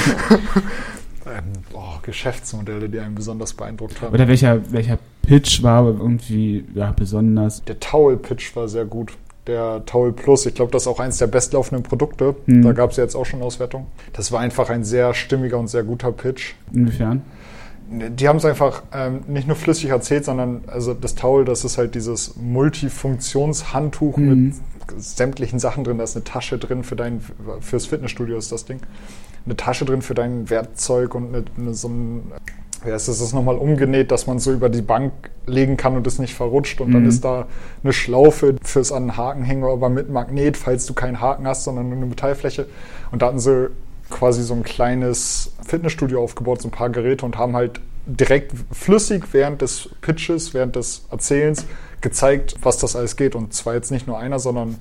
oh, 1.75 1.99
Geschäftsmodelle, 2.01 2.89
die 2.89 3.01
einen 3.01 3.15
besonders 3.15 3.53
beeindruckt 3.53 4.01
haben. 4.01 4.15
Oder 4.15 4.27
welcher, 4.27 4.73
welcher 4.73 4.99
Pitch 5.21 5.63
war 5.63 5.85
irgendwie 5.85 6.65
ja, 6.75 6.93
besonders? 6.93 7.63
Der 7.65 7.79
Towel-Pitch 7.79 8.57
war 8.57 8.69
sehr 8.69 8.87
gut 8.87 9.13
der 9.47 9.85
Towel 9.85 10.13
Plus. 10.13 10.47
Ich 10.47 10.55
glaube, 10.55 10.73
das 10.73 10.83
ist 10.83 10.89
auch 10.89 11.01
eines 11.01 11.19
der 11.19 11.27
bestlaufenden 11.27 11.83
Produkte. 11.83 12.35
Mhm. 12.47 12.63
Da 12.63 12.73
gab 12.73 12.91
es 12.91 12.97
ja 12.97 13.05
jetzt 13.05 13.15
auch 13.15 13.27
schon 13.27 13.43
Auswertung. 13.43 13.87
Das 14.13 14.33
war 14.33 14.41
einfach 14.41 14.71
ein 14.71 14.85
sehr 14.85 15.15
stimmiger 15.15 15.59
und 15.59 15.69
sehr 15.69 15.83
guter 15.83 16.13
Pitch. 16.13 16.55
Inwiefern? 16.73 17.23
Die 17.91 18.29
haben 18.29 18.39
es 18.39 18.45
einfach 18.47 18.83
ähm, 18.95 19.21
nicht 19.27 19.47
nur 19.47 19.57
flüssig 19.57 19.91
erzählt, 19.91 20.25
sondern 20.25 20.65
also 20.67 20.95
das 20.95 21.15
Towel, 21.15 21.45
das 21.45 21.65
ist 21.65 21.77
halt 21.77 21.95
dieses 21.95 22.35
Multifunktionshandtuch 22.37 24.17
mhm. 24.17 24.29
mit 24.29 24.55
sämtlichen 24.97 25.59
Sachen 25.59 25.85
drin. 25.85 25.99
Da 25.99 26.05
ist 26.05 26.17
eine 26.17 26.25
Tasche 26.25 26.59
drin 26.59 26.83
für 26.83 26.97
dein, 26.97 27.21
fürs 27.61 27.87
Fitnessstudio 27.87 28.39
ist 28.39 28.53
das 28.53 28.65
Ding. 28.65 28.81
Eine 29.45 29.57
Tasche 29.57 29.85
drin 29.85 30.01
für 30.01 30.15
dein 30.15 30.49
Werkzeug 30.49 31.15
und 31.15 31.35
eine, 31.35 31.45
eine, 31.59 31.75
so 31.75 31.89
ein 31.89 32.33
ja, 32.87 32.95
es 32.95 33.09
ist 33.09 33.33
nochmal 33.33 33.57
umgenäht, 33.57 34.11
dass 34.11 34.27
man 34.27 34.39
so 34.39 34.53
über 34.53 34.69
die 34.69 34.83
Bank 34.83 35.13
legen 35.47 35.77
kann 35.77 35.97
und 35.97 36.07
es 36.07 36.19
nicht 36.19 36.35
verrutscht. 36.35 36.81
Und 36.81 36.89
mhm. 36.89 36.93
dann 36.93 37.07
ist 37.07 37.25
da 37.25 37.47
eine 37.83 37.93
Schlaufe 37.93 38.57
fürs 38.63 38.93
an 38.93 39.05
den 39.05 39.17
Haken 39.17 39.43
hängen, 39.43 39.65
aber 39.65 39.89
mit 39.89 40.11
Magnet, 40.11 40.57
falls 40.57 40.87
du 40.87 40.95
keinen 40.95 41.21
Haken 41.21 41.47
hast, 41.47 41.65
sondern 41.65 41.89
nur 41.89 41.97
eine 41.97 42.07
Metallfläche. 42.07 42.67
Und 43.11 43.23
da 43.23 43.27
hatten 43.27 43.39
sie 43.39 43.71
quasi 44.11 44.43
so 44.43 44.55
ein 44.55 44.63
kleines 44.63 45.53
Fitnessstudio 45.67 46.23
aufgebaut, 46.23 46.63
so 46.63 46.69
ein 46.69 46.73
paar 46.73 46.91
Geräte 46.91 47.25
und 47.25 47.39
haben 47.39 47.57
halt 47.57 47.81
direkt 48.07 48.53
flüssig 48.71 49.25
während 49.33 49.63
des 49.63 49.89
Pitches, 50.01 50.53
während 50.53 50.77
des 50.77 51.07
Erzählens 51.11 51.65
gezeigt, 52.01 52.57
was 52.63 52.79
das 52.79 52.97
alles 52.97 53.17
geht. 53.17 53.35
Und 53.35 53.55
zwar 53.55 53.75
jetzt 53.75 53.91
nicht 53.91 54.07
nur 54.07 54.19
einer, 54.19 54.39
sondern 54.39 54.77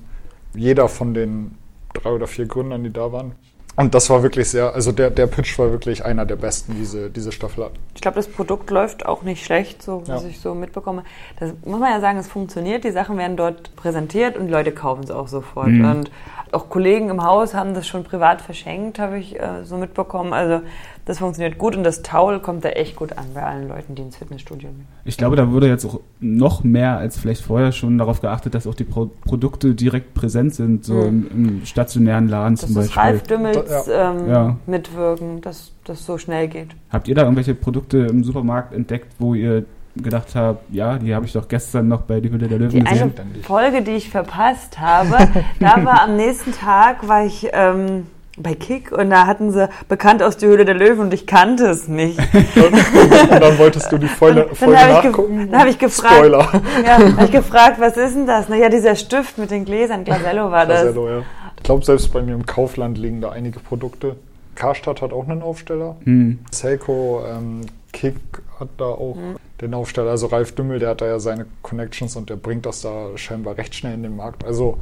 jeder 0.54 0.88
von 0.88 1.14
den 1.14 1.56
drei 1.94 2.10
oder 2.10 2.26
vier 2.26 2.46
Gründern, 2.46 2.84
die 2.84 2.92
da 2.92 3.12
waren. 3.12 3.32
Und 3.76 3.94
das 3.94 4.08
war 4.08 4.22
wirklich 4.22 4.48
sehr, 4.50 4.72
also 4.72 4.92
der, 4.92 5.10
der 5.10 5.26
Pitch 5.26 5.58
war 5.58 5.70
wirklich 5.72 6.04
einer 6.04 6.24
der 6.24 6.36
besten, 6.36 6.76
diese, 6.76 7.10
diese 7.10 7.32
Staffel 7.32 7.64
hat. 7.64 7.72
Ich 7.94 8.00
glaube, 8.00 8.16
das 8.16 8.28
Produkt 8.28 8.70
läuft 8.70 9.04
auch 9.04 9.22
nicht 9.22 9.44
schlecht, 9.44 9.82
so 9.82 10.02
was 10.06 10.22
ja. 10.22 10.28
ich 10.28 10.40
so 10.40 10.54
mitbekomme. 10.54 11.02
Das 11.40 11.52
muss 11.64 11.80
man 11.80 11.90
ja 11.90 12.00
sagen, 12.00 12.18
es 12.18 12.28
funktioniert, 12.28 12.84
die 12.84 12.92
Sachen 12.92 13.18
werden 13.18 13.36
dort 13.36 13.74
präsentiert 13.74 14.36
und 14.36 14.46
die 14.46 14.52
Leute 14.52 14.70
kaufen 14.70 15.02
es 15.02 15.10
auch 15.10 15.26
sofort. 15.26 15.68
Mhm. 15.68 15.84
Und 15.84 16.10
auch 16.52 16.68
Kollegen 16.68 17.10
im 17.10 17.24
Haus 17.24 17.54
haben 17.54 17.74
das 17.74 17.86
schon 17.88 18.04
privat 18.04 18.40
verschenkt, 18.40 19.00
habe 19.00 19.18
ich 19.18 19.40
äh, 19.40 19.64
so 19.64 19.76
mitbekommen. 19.76 20.32
Also 20.32 20.60
das 21.04 21.18
funktioniert 21.18 21.58
gut 21.58 21.76
und 21.76 21.84
das 21.84 22.02
Towel 22.02 22.40
kommt 22.40 22.64
da 22.64 22.70
echt 22.70 22.96
gut 22.96 23.12
an 23.16 23.26
bei 23.34 23.42
allen 23.42 23.68
Leuten, 23.68 23.94
die 23.94 24.02
ins 24.02 24.16
Fitnessstudio 24.16 24.70
gehen. 24.70 24.86
Ich 25.04 25.16
glaube, 25.16 25.36
da 25.36 25.50
wurde 25.50 25.68
jetzt 25.68 25.84
auch 25.84 26.00
noch 26.20 26.64
mehr 26.64 26.96
als 26.96 27.18
vielleicht 27.18 27.42
vorher 27.42 27.72
schon 27.72 27.98
darauf 27.98 28.20
geachtet, 28.20 28.54
dass 28.54 28.66
auch 28.66 28.74
die 28.74 28.84
Pro 28.84 29.10
Produkte 29.24 29.74
direkt 29.74 30.14
präsent 30.14 30.54
sind, 30.54 30.84
so 30.84 30.94
mhm. 30.94 31.26
im, 31.30 31.30
im, 31.30 31.66
stationären 31.66 32.28
Laden 32.28 32.56
das 32.56 32.66
zum 32.66 32.74
Beispiel. 32.74 33.02
Ralf 33.02 33.22
Dümmels 33.24 33.88
ähm, 33.88 34.28
ja. 34.28 34.56
mitwirken, 34.66 35.40
dass 35.42 35.72
das 35.84 36.06
so 36.06 36.16
schnell 36.16 36.48
geht. 36.48 36.68
Habt 36.90 37.08
ihr 37.08 37.14
da 37.14 37.22
irgendwelche 37.22 37.54
Produkte 37.54 37.98
im 37.98 38.24
Supermarkt 38.24 38.72
entdeckt, 38.72 39.08
wo 39.18 39.34
ihr 39.34 39.64
gedacht 39.96 40.34
habe, 40.34 40.58
ja, 40.70 40.98
die 40.98 41.14
habe 41.14 41.26
ich 41.26 41.32
doch 41.32 41.46
gestern 41.46 41.88
noch 41.88 42.02
bei 42.02 42.20
Die 42.20 42.30
Hülle 42.30 42.48
der 42.48 42.58
Löwen 42.58 42.70
die 42.70 42.84
gesehen. 42.84 43.12
Eine 43.16 43.42
Folge, 43.42 43.82
die 43.82 43.92
ich 43.92 44.10
verpasst 44.10 44.80
habe, 44.80 45.28
da 45.60 45.84
war 45.84 46.02
am 46.02 46.16
nächsten 46.16 46.52
Tag, 46.52 47.06
war 47.06 47.24
ich 47.24 47.48
ähm, 47.52 48.06
bei 48.36 48.54
Kick 48.54 48.90
und 48.90 49.10
da 49.10 49.26
hatten 49.26 49.52
sie 49.52 49.68
bekannt 49.88 50.22
aus 50.22 50.36
Die 50.36 50.46
Höhle 50.46 50.64
der 50.64 50.74
Löwen 50.74 51.00
und 51.00 51.14
ich 51.14 51.26
kannte 51.26 51.66
es 51.66 51.86
nicht. 51.86 52.18
und, 52.34 53.30
dann 53.30 53.58
wolltest 53.58 53.92
du 53.92 53.98
die 53.98 54.08
Folge, 54.08 54.48
Folge 54.54 54.74
dann 54.74 54.92
nachgucken? 54.92 55.50
Dann 55.50 55.60
habe 55.60 55.70
ich 55.70 55.78
gefragt, 55.78 56.14
Spoiler. 56.14 56.62
Ja, 56.84 56.98
habe 56.98 57.24
ich 57.24 57.30
gefragt, 57.32 57.78
was 57.78 57.96
ist 57.96 58.16
denn 58.16 58.26
das? 58.26 58.48
Naja, 58.48 58.68
dieser 58.68 58.96
Stift 58.96 59.38
mit 59.38 59.50
den 59.50 59.64
Gläsern, 59.64 60.04
Glasello 60.04 60.50
war 60.50 60.66
das. 60.66 60.82
Glasello, 60.82 61.08
ja. 61.08 61.22
Ich 61.56 61.62
glaube, 61.62 61.84
selbst 61.84 62.12
bei 62.12 62.22
mir 62.22 62.34
im 62.34 62.44
Kaufland 62.44 62.98
liegen 62.98 63.20
da 63.20 63.30
einige 63.30 63.60
Produkte. 63.60 64.16
Karstadt 64.54 65.02
hat 65.02 65.12
auch 65.12 65.28
einen 65.28 65.42
Aufsteller. 65.42 65.96
Hm. 66.04 66.38
Seiko, 66.50 67.24
ähm, 67.28 67.62
Kick 67.94 68.16
hat 68.58 68.68
da 68.76 68.86
auch 68.86 69.14
mhm. 69.14 69.36
den 69.60 69.72
Aufsteller. 69.72 70.10
Also 70.10 70.26
Ralf 70.26 70.52
Dümmel, 70.52 70.80
der 70.80 70.90
hat 70.90 71.00
da 71.00 71.06
ja 71.06 71.18
seine 71.18 71.46
Connections 71.62 72.16
und 72.16 72.28
der 72.28 72.36
bringt 72.36 72.66
das 72.66 72.82
da 72.82 73.16
scheinbar 73.16 73.56
recht 73.56 73.74
schnell 73.74 73.94
in 73.94 74.02
den 74.02 74.16
Markt. 74.16 74.44
Also 74.44 74.78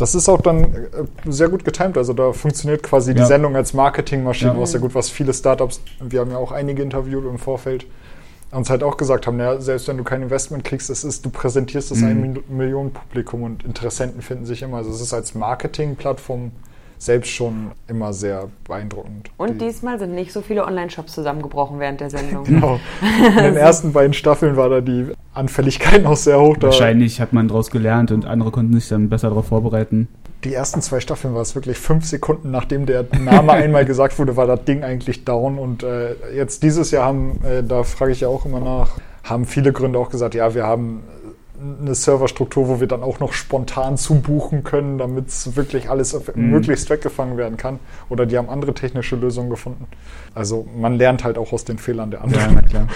Das 0.00 0.14
ist 0.14 0.28
auch 0.28 0.40
dann 0.40 0.64
äh, 0.64 0.86
sehr 1.26 1.48
gut 1.48 1.64
getimt. 1.64 1.98
Also 1.98 2.12
da 2.14 2.32
funktioniert 2.32 2.82
quasi 2.82 3.12
die 3.14 3.20
Ja. 3.20 3.26
Sendung 3.26 3.54
als 3.54 3.74
Marketingmaschine 3.74 4.52
Ja. 4.52 4.58
auch 4.58 4.66
sehr 4.66 4.80
gut, 4.80 4.94
was 4.94 5.10
viele 5.10 5.34
Startups, 5.34 5.80
wir 6.00 6.20
haben 6.20 6.30
ja 6.30 6.38
auch 6.38 6.52
einige 6.52 6.82
interviewt 6.82 7.24
im 7.26 7.38
Vorfeld, 7.38 7.86
uns 8.50 8.68
halt 8.70 8.82
auch 8.82 8.96
gesagt 8.96 9.26
haben, 9.26 9.38
ja, 9.38 9.60
selbst 9.60 9.86
wenn 9.88 9.96
du 9.98 10.02
kein 10.04 10.22
Investment 10.22 10.64
kriegst, 10.64 10.90
es 10.90 11.04
ist, 11.04 11.24
du 11.24 11.30
präsentierst 11.30 11.90
es 11.92 11.98
Mhm. 12.00 12.06
einem 12.06 12.20
Mil- 12.32 12.42
Millionen 12.48 12.92
Publikum 12.92 13.42
und 13.42 13.62
Interessenten 13.64 14.22
finden 14.22 14.46
sich 14.46 14.62
immer. 14.62 14.78
Also 14.78 14.90
es 14.90 15.00
ist 15.00 15.12
als 15.12 15.34
Marketingplattform 15.34 16.50
selbst 17.00 17.30
schon 17.30 17.72
immer 17.88 18.12
sehr 18.12 18.48
beeindruckend. 18.68 19.30
Und 19.38 19.54
Die- 19.60 19.66
diesmal 19.66 19.98
sind 19.98 20.14
nicht 20.14 20.32
so 20.32 20.42
viele 20.42 20.64
Online-Shops 20.66 21.14
zusammengebrochen 21.14 21.80
während 21.80 22.00
der 22.00 22.10
Sendung. 22.10 22.44
Genau. 22.50 22.78
In 23.36 23.42
den 23.42 23.56
ersten 23.56 23.92
beiden 23.92 24.12
Staffeln 24.12 24.56
war 24.56 24.68
da 24.68 24.80
die 24.82 25.06
Anfälligkeit 25.34 26.02
noch 26.02 26.16
sehr 26.16 26.38
hoch. 26.38 26.56
Da 26.58 26.66
Wahrscheinlich 26.66 27.20
hat 27.20 27.32
man 27.32 27.48
daraus 27.48 27.70
gelernt 27.70 28.12
und 28.12 28.26
andere 28.26 28.50
konnten 28.50 28.74
sich 28.74 28.88
dann 28.88 29.08
besser 29.08 29.30
darauf 29.30 29.46
vorbereiten. 29.46 30.08
Die 30.44 30.52
ersten 30.54 30.82
zwei 30.82 31.00
Staffeln 31.00 31.34
war 31.34 31.40
es 31.42 31.54
wirklich 31.54 31.78
fünf 31.78 32.04
Sekunden, 32.04 32.50
nachdem 32.50 32.84
der 32.86 33.06
Name 33.18 33.52
einmal 33.54 33.84
gesagt 33.86 34.18
wurde, 34.18 34.36
war 34.36 34.46
das 34.46 34.64
Ding 34.64 34.84
eigentlich 34.84 35.24
down. 35.24 35.58
Und 35.58 35.82
äh, 35.82 36.14
jetzt 36.34 36.62
dieses 36.62 36.90
Jahr 36.90 37.06
haben, 37.06 37.40
äh, 37.44 37.62
da 37.62 37.82
frage 37.82 38.12
ich 38.12 38.20
ja 38.20 38.28
auch 38.28 38.44
immer 38.44 38.60
nach, 38.60 38.90
haben 39.24 39.46
viele 39.46 39.72
Gründe 39.72 39.98
auch 39.98 40.10
gesagt, 40.10 40.34
ja, 40.34 40.54
wir 40.54 40.66
haben 40.66 41.02
eine 41.80 41.94
Serverstruktur, 41.94 42.68
wo 42.68 42.80
wir 42.80 42.86
dann 42.86 43.02
auch 43.02 43.20
noch 43.20 43.32
spontan 43.32 43.96
zubuchen 43.96 44.64
können, 44.64 44.98
damit 44.98 45.28
es 45.28 45.56
wirklich 45.56 45.90
alles 45.90 46.14
auf, 46.14 46.34
Mhm. 46.34 46.50
möglichst 46.50 46.88
weggefangen 46.90 47.36
werden 47.36 47.56
kann. 47.56 47.78
Oder 48.08 48.26
die 48.26 48.38
haben 48.38 48.48
andere 48.48 48.72
technische 48.74 49.16
Lösungen 49.16 49.50
gefunden. 49.50 49.84
Also 50.34 50.66
man 50.78 50.94
lernt 50.96 51.24
halt 51.24 51.36
auch 51.38 51.52
aus 51.52 51.64
den 51.64 51.78
Fehlern 51.78 52.10
der 52.10 52.20
Ja, 52.20 52.24
anderen. 52.24 52.54
na 52.54 52.62
klar. 52.62 52.86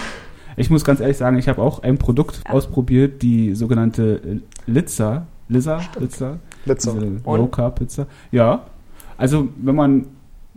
Ich 0.57 0.69
muss 0.69 0.85
ganz 0.85 0.99
ehrlich 0.99 1.17
sagen, 1.17 1.37
ich 1.37 1.47
habe 1.49 1.61
auch 1.61 1.83
ein 1.83 1.97
Produkt 1.97 2.41
Ja. 2.47 2.53
ausprobiert, 2.53 3.21
die 3.21 3.53
sogenannte 3.55 4.41
Litza. 4.65 5.27
Lizza? 5.47 5.81
Litza? 5.99 6.37
Und? 7.23 7.25
Low 7.37 7.47
Carb 7.47 7.77
Pizza. 7.79 8.07
Ja. 8.31 8.63
Also, 9.17 9.47
wenn 9.61 9.75
man 9.75 10.05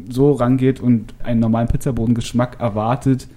so 0.09 0.33
rangeht 0.33 0.81
und 0.81 1.13
einen 1.23 1.41
normalen 1.41 1.69
Pizzabodengeschmack 1.69 2.59
erwartet, 2.61 3.29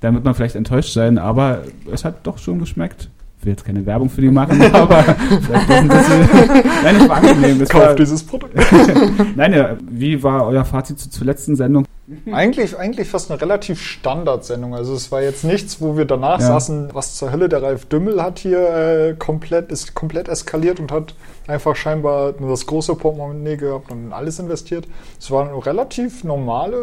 dann 0.00 0.14
wird 0.14 0.24
man 0.24 0.34
vielleicht 0.34 0.54
enttäuscht 0.54 0.92
sein, 0.92 1.16
aber 1.18 1.62
es 1.90 2.04
hat 2.04 2.26
doch 2.26 2.36
schon 2.38 2.58
geschmeckt. 2.58 3.08
Ich 3.44 3.46
will 3.46 3.52
jetzt 3.52 3.66
keine 3.66 3.84
Werbung 3.84 4.08
für 4.08 4.22
die 4.22 4.30
machen, 4.30 4.58
aber 4.72 5.02
vielleicht 5.02 5.68
doch 5.68 5.76
ein 5.76 5.88
bisschen. 5.88 6.20
Nein, 6.82 6.96
es 6.96 7.08
war 7.10 7.16
angenehm. 7.18 7.60
War, 7.74 7.94
dieses 7.94 8.22
Produkt. 8.22 8.54
nein, 9.36 9.52
ja, 9.52 9.76
wie 9.86 10.22
war 10.22 10.46
euer 10.46 10.64
Fazit 10.64 10.98
zur, 10.98 11.10
zur 11.10 11.26
letzten 11.26 11.54
Sendung? 11.54 11.84
Eigentlich, 12.32 12.78
eigentlich 12.78 13.06
fast 13.06 13.30
eine 13.30 13.38
relativ 13.38 13.82
Standardsendung. 13.82 14.74
Also 14.74 14.94
es 14.94 15.12
war 15.12 15.20
jetzt 15.20 15.44
nichts, 15.44 15.82
wo 15.82 15.98
wir 15.98 16.06
danach 16.06 16.40
Ja. 16.40 16.46
saßen, 16.46 16.94
was 16.94 17.16
zur 17.16 17.32
Hölle, 17.32 17.50
der 17.50 17.62
Ralf 17.62 17.84
Dümmel 17.84 18.22
hat 18.22 18.38
hier 18.38 18.60
äh, 18.60 19.14
komplett, 19.18 19.70
ist 19.70 19.94
komplett 19.94 20.28
eskaliert 20.28 20.80
und 20.80 20.90
hat 20.90 21.14
einfach 21.46 21.76
scheinbar 21.76 22.32
nur 22.38 22.48
das 22.48 22.64
große 22.64 22.94
Portemonnaie 22.94 23.58
gehabt 23.58 23.92
und 23.92 24.06
in 24.06 24.12
alles 24.14 24.38
investiert. 24.38 24.88
Es 25.20 25.30
war 25.30 25.46
eine 25.46 25.66
relativ 25.66 26.24
normale, 26.24 26.78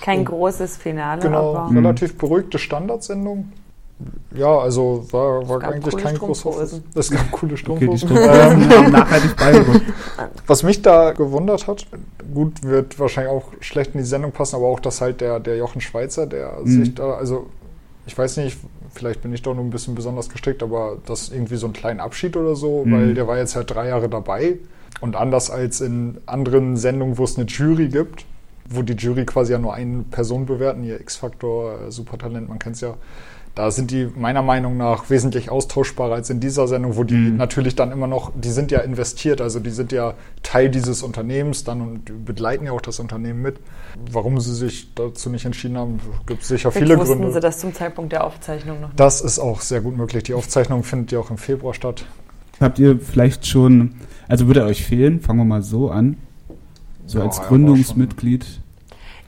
Kein 0.00 0.24
großes 0.24 0.76
Finale, 0.76 1.22
genau, 1.22 1.56
aber 1.56 1.74
relativ 1.74 2.16
beruhigte 2.18 2.60
Standardsendung. 2.60 3.50
Ja, 4.34 4.58
also 4.58 5.06
war, 5.10 5.48
war 5.48 5.62
eigentlich 5.62 5.96
kein 5.96 6.16
großer. 6.18 6.50
Es 6.94 7.10
gab 7.10 7.30
coole 7.32 7.52
Okay, 7.54 7.60
Strumpfhosen. 7.62 8.10
Haben 8.10 8.90
nachhaltig. 8.92 9.30
Was 10.46 10.62
mich 10.62 10.82
da 10.82 11.12
gewundert 11.12 11.66
hat, 11.66 11.86
gut, 12.32 12.62
wird 12.62 12.98
wahrscheinlich 12.98 13.32
auch 13.32 13.44
schlecht 13.60 13.94
in 13.94 14.00
die 14.00 14.06
Sendung 14.06 14.32
passen, 14.32 14.56
aber 14.56 14.66
auch, 14.66 14.80
dass 14.80 15.00
halt 15.00 15.20
der, 15.20 15.40
der 15.40 15.56
Jochen 15.56 15.80
Schweizer, 15.80 16.26
der 16.26 16.52
Mhm. 16.62 16.66
sich 16.84 16.94
da, 16.94 17.14
also 17.14 17.46
ich 18.06 18.16
weiß 18.16 18.38
nicht, 18.38 18.58
vielleicht 18.94 19.22
bin 19.22 19.32
ich 19.32 19.42
doch 19.42 19.54
nur 19.54 19.64
ein 19.64 19.70
bisschen 19.70 19.94
besonders 19.94 20.28
gestrickt, 20.28 20.62
aber 20.62 20.96
das 21.06 21.28
irgendwie 21.30 21.56
so 21.56 21.66
einen 21.66 21.72
kleinen 21.74 22.00
Abschied 22.00 22.36
oder 22.36 22.56
so, 22.56 22.84
Mhm. 22.84 22.92
weil 22.92 23.14
der 23.14 23.26
war 23.28 23.38
jetzt 23.38 23.54
halt 23.56 23.70
drei 23.70 23.88
Jahre 23.88 24.08
dabei 24.08 24.58
und 25.00 25.16
anders 25.16 25.50
als 25.50 25.80
in 25.80 26.18
anderen 26.26 26.76
Sendungen, 26.76 27.18
wo 27.18 27.24
es 27.24 27.36
eine 27.36 27.46
Jury 27.46 27.88
gibt, 27.88 28.24
wo 28.68 28.82
die 28.82 28.94
Jury 28.94 29.24
quasi 29.26 29.52
ja 29.52 29.58
nur 29.58 29.74
eine 29.74 30.02
Person 30.10 30.46
bewerten, 30.46 30.82
hier 30.82 31.00
X-Faktor, 31.00 31.74
äh, 31.88 31.90
Supertalent, 31.90 32.48
man 32.48 32.58
kennt 32.58 32.76
es 32.76 32.80
ja. 32.82 32.94
Da 33.54 33.70
sind 33.70 33.90
die 33.90 34.08
meiner 34.16 34.40
Meinung 34.40 34.78
nach 34.78 35.10
wesentlich 35.10 35.50
austauschbarer 35.50 36.14
als 36.14 36.30
in 36.30 36.40
dieser 36.40 36.66
Sendung, 36.68 36.96
wo 36.96 37.04
die 37.04 37.14
Mhm. 37.14 37.36
natürlich 37.36 37.76
dann 37.76 37.92
immer 37.92 38.06
noch, 38.06 38.32
die 38.34 38.48
sind 38.50 38.70
ja 38.70 38.78
investiert, 38.80 39.42
also 39.42 39.60
die 39.60 39.68
sind 39.70 39.92
ja 39.92 40.14
Teil 40.42 40.70
dieses 40.70 41.02
Unternehmens 41.02 41.62
dann 41.62 41.82
und 41.82 42.24
begleiten 42.24 42.64
ja 42.64 42.72
auch 42.72 42.80
das 42.80 42.98
Unternehmen 42.98 43.42
mit. 43.42 43.60
Warum 44.10 44.40
sie 44.40 44.54
sich 44.54 44.94
dazu 44.94 45.28
nicht 45.28 45.44
entschieden 45.44 45.76
haben, 45.76 46.00
gibt 46.26 46.40
es 46.42 46.48
sicher 46.48 46.72
vielleicht 46.72 46.88
viele 46.88 46.98
wussten 46.98 47.18
Gründe. 47.18 47.34
sie 47.34 47.40
das 47.40 47.58
zum 47.58 47.74
Zeitpunkt 47.74 48.12
der 48.12 48.24
Aufzeichnung 48.24 48.80
noch 48.80 48.88
nicht. 48.88 48.98
Das 49.00 49.20
ist 49.20 49.38
auch 49.38 49.60
sehr 49.60 49.82
gut 49.82 49.98
möglich. 49.98 50.22
Die 50.22 50.32
Aufzeichnung 50.34 50.82
findet 50.82 51.12
ja 51.12 51.18
auch 51.18 51.28
im 51.30 51.36
Februar 51.36 51.74
statt. 51.74 52.06
Habt 52.58 52.78
ihr 52.78 52.98
vielleicht 53.00 53.46
schon, 53.46 53.96
also 54.28 54.46
würde 54.46 54.60
er 54.60 54.66
euch 54.66 54.82
fehlen, 54.84 55.20
fangen 55.20 55.40
wir 55.40 55.44
mal 55.44 55.62
so 55.62 55.90
an, 55.90 56.16
so 57.06 57.18
Ja, 57.18 57.24
als 57.26 57.42
Gründungsmitglied. 57.42 58.46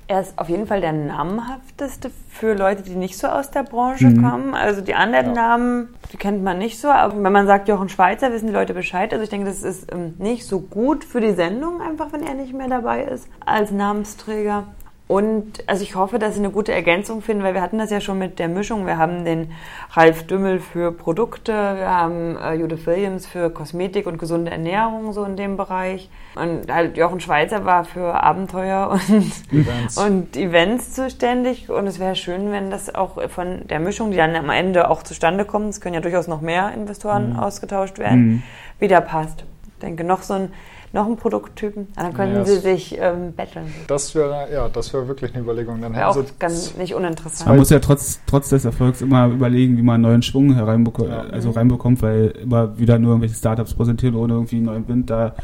Er 0.07 0.21
ist 0.21 0.39
auf 0.39 0.51
jeden 0.51 0.67
Fall 0.67 0.83
der 0.83 0.93
namhafteste 0.93 2.11
für 2.31 2.55
Leute, 2.55 2.83
die 2.83 2.95
nicht 2.95 3.17
so 3.17 3.27
aus 3.27 3.51
der 3.51 3.63
Branche 3.63 4.09
Mhm. 4.09 4.23
kommen. 4.23 4.55
Also 4.55 4.83
die 4.83 4.95
anderen 4.95 5.29
Ja. 5.29 5.33
Namen, 5.33 5.95
die 6.13 6.19
kennt 6.19 6.45
man 6.45 6.59
nicht 6.59 6.79
so. 6.79 6.89
Aber 6.89 7.15
wenn 7.23 7.33
man 7.33 7.47
sagt 7.47 7.69
Jochen 7.69 7.89
Schweizer, 7.89 8.31
wissen 8.31 8.47
die 8.49 8.53
Leute 8.53 8.75
Bescheid. 8.75 9.13
Also 9.13 9.23
ich 9.25 9.31
denke, 9.31 9.47
das 9.47 9.63
ist 9.63 9.91
ähm, 9.93 10.15
nicht 10.19 10.47
so 10.47 10.61
gut 10.61 11.05
für 11.05 11.21
die 11.23 11.33
Sendung, 11.33 11.81
einfach 11.81 12.13
wenn 12.13 12.23
er 12.23 12.35
nicht 12.35 12.53
mehr 12.53 12.69
dabei 12.69 13.05
ist 13.05 13.29
als 13.47 13.71
Namensträger. 13.71 14.65
Und 15.07 15.63
also 15.69 15.83
ich 15.83 15.97
hoffe, 15.97 16.19
dass 16.19 16.33
sie 16.33 16.41
eine 16.41 16.51
gute 16.51 16.73
Ergänzung 16.73 17.21
finden, 17.21 17.43
weil 17.45 17.53
wir 17.53 17.61
hatten 17.61 17.77
das 17.77 17.91
ja 17.91 18.01
schon 18.01 18.19
mit 18.19 18.39
der 18.39 18.49
Mischung. 18.49 18.87
Wir 18.87 18.97
haben 18.97 19.27
den 19.27 19.53
Ralf 19.93 20.27
Dümmel 20.27 20.61
für 20.61 20.93
Produkte, 20.93 21.53
wir 21.53 21.91
haben 21.91 22.39
äh, 22.39 22.55
Judith 22.55 22.87
Williams 22.87 23.27
für 23.27 23.51
Kosmetik 23.51 24.07
und 24.07 24.17
gesunde 24.19 24.51
Ernährung, 24.51 25.13
so 25.13 25.25
in 25.25 25.37
dem 25.37 25.59
Bereich. 25.59 26.09
Und 26.37 26.73
halt 26.73 26.97
Jochen 26.97 27.21
Schweizer 27.21 27.67
war 27.67 27.85
für 27.85 28.15
Abenteuer 28.15 28.89
und 29.11 29.33
Events. 29.53 29.99
und 29.99 30.37
Events 30.39 30.95
zuständig. 30.95 31.69
Und 31.69 31.87
es 31.87 32.01
wäre 32.01 32.17
schön, 32.17 32.51
wenn 32.51 32.71
das 32.71 32.95
auch 32.95 33.21
von 33.29 33.67
der 33.69 33.81
Mischung, 33.81 34.11
die 34.11 34.17
dann 34.17 34.35
am 34.35 34.49
Ende 34.49 34.89
auch 34.89 35.03
zustande 35.03 35.45
kommt, 35.45 35.69
es 35.69 35.83
können 35.83 35.95
ja 35.97 36.01
durchaus 36.01 36.29
noch 36.29 36.41
mehr 36.41 36.73
Investoren 36.73 37.35
Mhm. 37.35 37.39
ausgetauscht 37.41 37.99
werden, 37.99 38.27
Mhm. 38.27 38.43
wieder 38.79 39.03
passt. 39.03 39.45
Ich 39.67 39.81
denke, 39.81 40.03
noch 40.03 40.23
so 40.23 40.33
ein, 40.33 40.53
noch 40.95 41.07
ein 41.07 41.17
Produkttypen, 41.17 41.89
dann 41.97 42.15
könnten 42.15 42.37
Ja, 42.37 42.45
sie 42.45 42.59
sich 42.59 42.97
ähm, 42.99 43.33
betteln. 43.33 43.67
Das 43.89 44.15
wäre, 44.15 44.47
ja, 44.53 44.69
das 44.69 44.93
wäre 44.95 45.09
wirklich 45.09 45.35
eine 45.35 45.43
Überlegung. 45.43 45.81
Dann 45.83 45.93
Wäre 45.95 46.07
auch 46.09 46.25
ganz 46.39 46.77
nicht 46.77 46.95
uninteressant. 46.95 47.49
Man 47.49 47.59
muss 47.59 47.71
ja 47.71 47.81
trotz, 47.81 48.21
trotz 48.27 48.49
des 48.49 48.65
Erfolgs 48.65 49.03
immer 49.03 49.27
überlegen, 49.27 49.77
wie 49.77 49.83
man 49.83 50.01
neuen 50.01 50.23
Schwung 50.23 50.55
hereinbeko 50.55 51.07
Ja. 51.07 51.21
also 51.23 51.51
reinbekommt, 51.51 52.01
weil 52.01 52.29
immer 52.41 52.79
wieder 52.79 52.99
nur 52.99 53.11
irgendwelche 53.11 53.35
Startups 53.35 53.75
präsentieren, 53.75 54.15
ohne 54.15 54.35
irgendwie 54.35 54.57
einen 54.57 54.67
neuen 54.67 54.89
Wind 54.89 55.11
da 55.11 55.35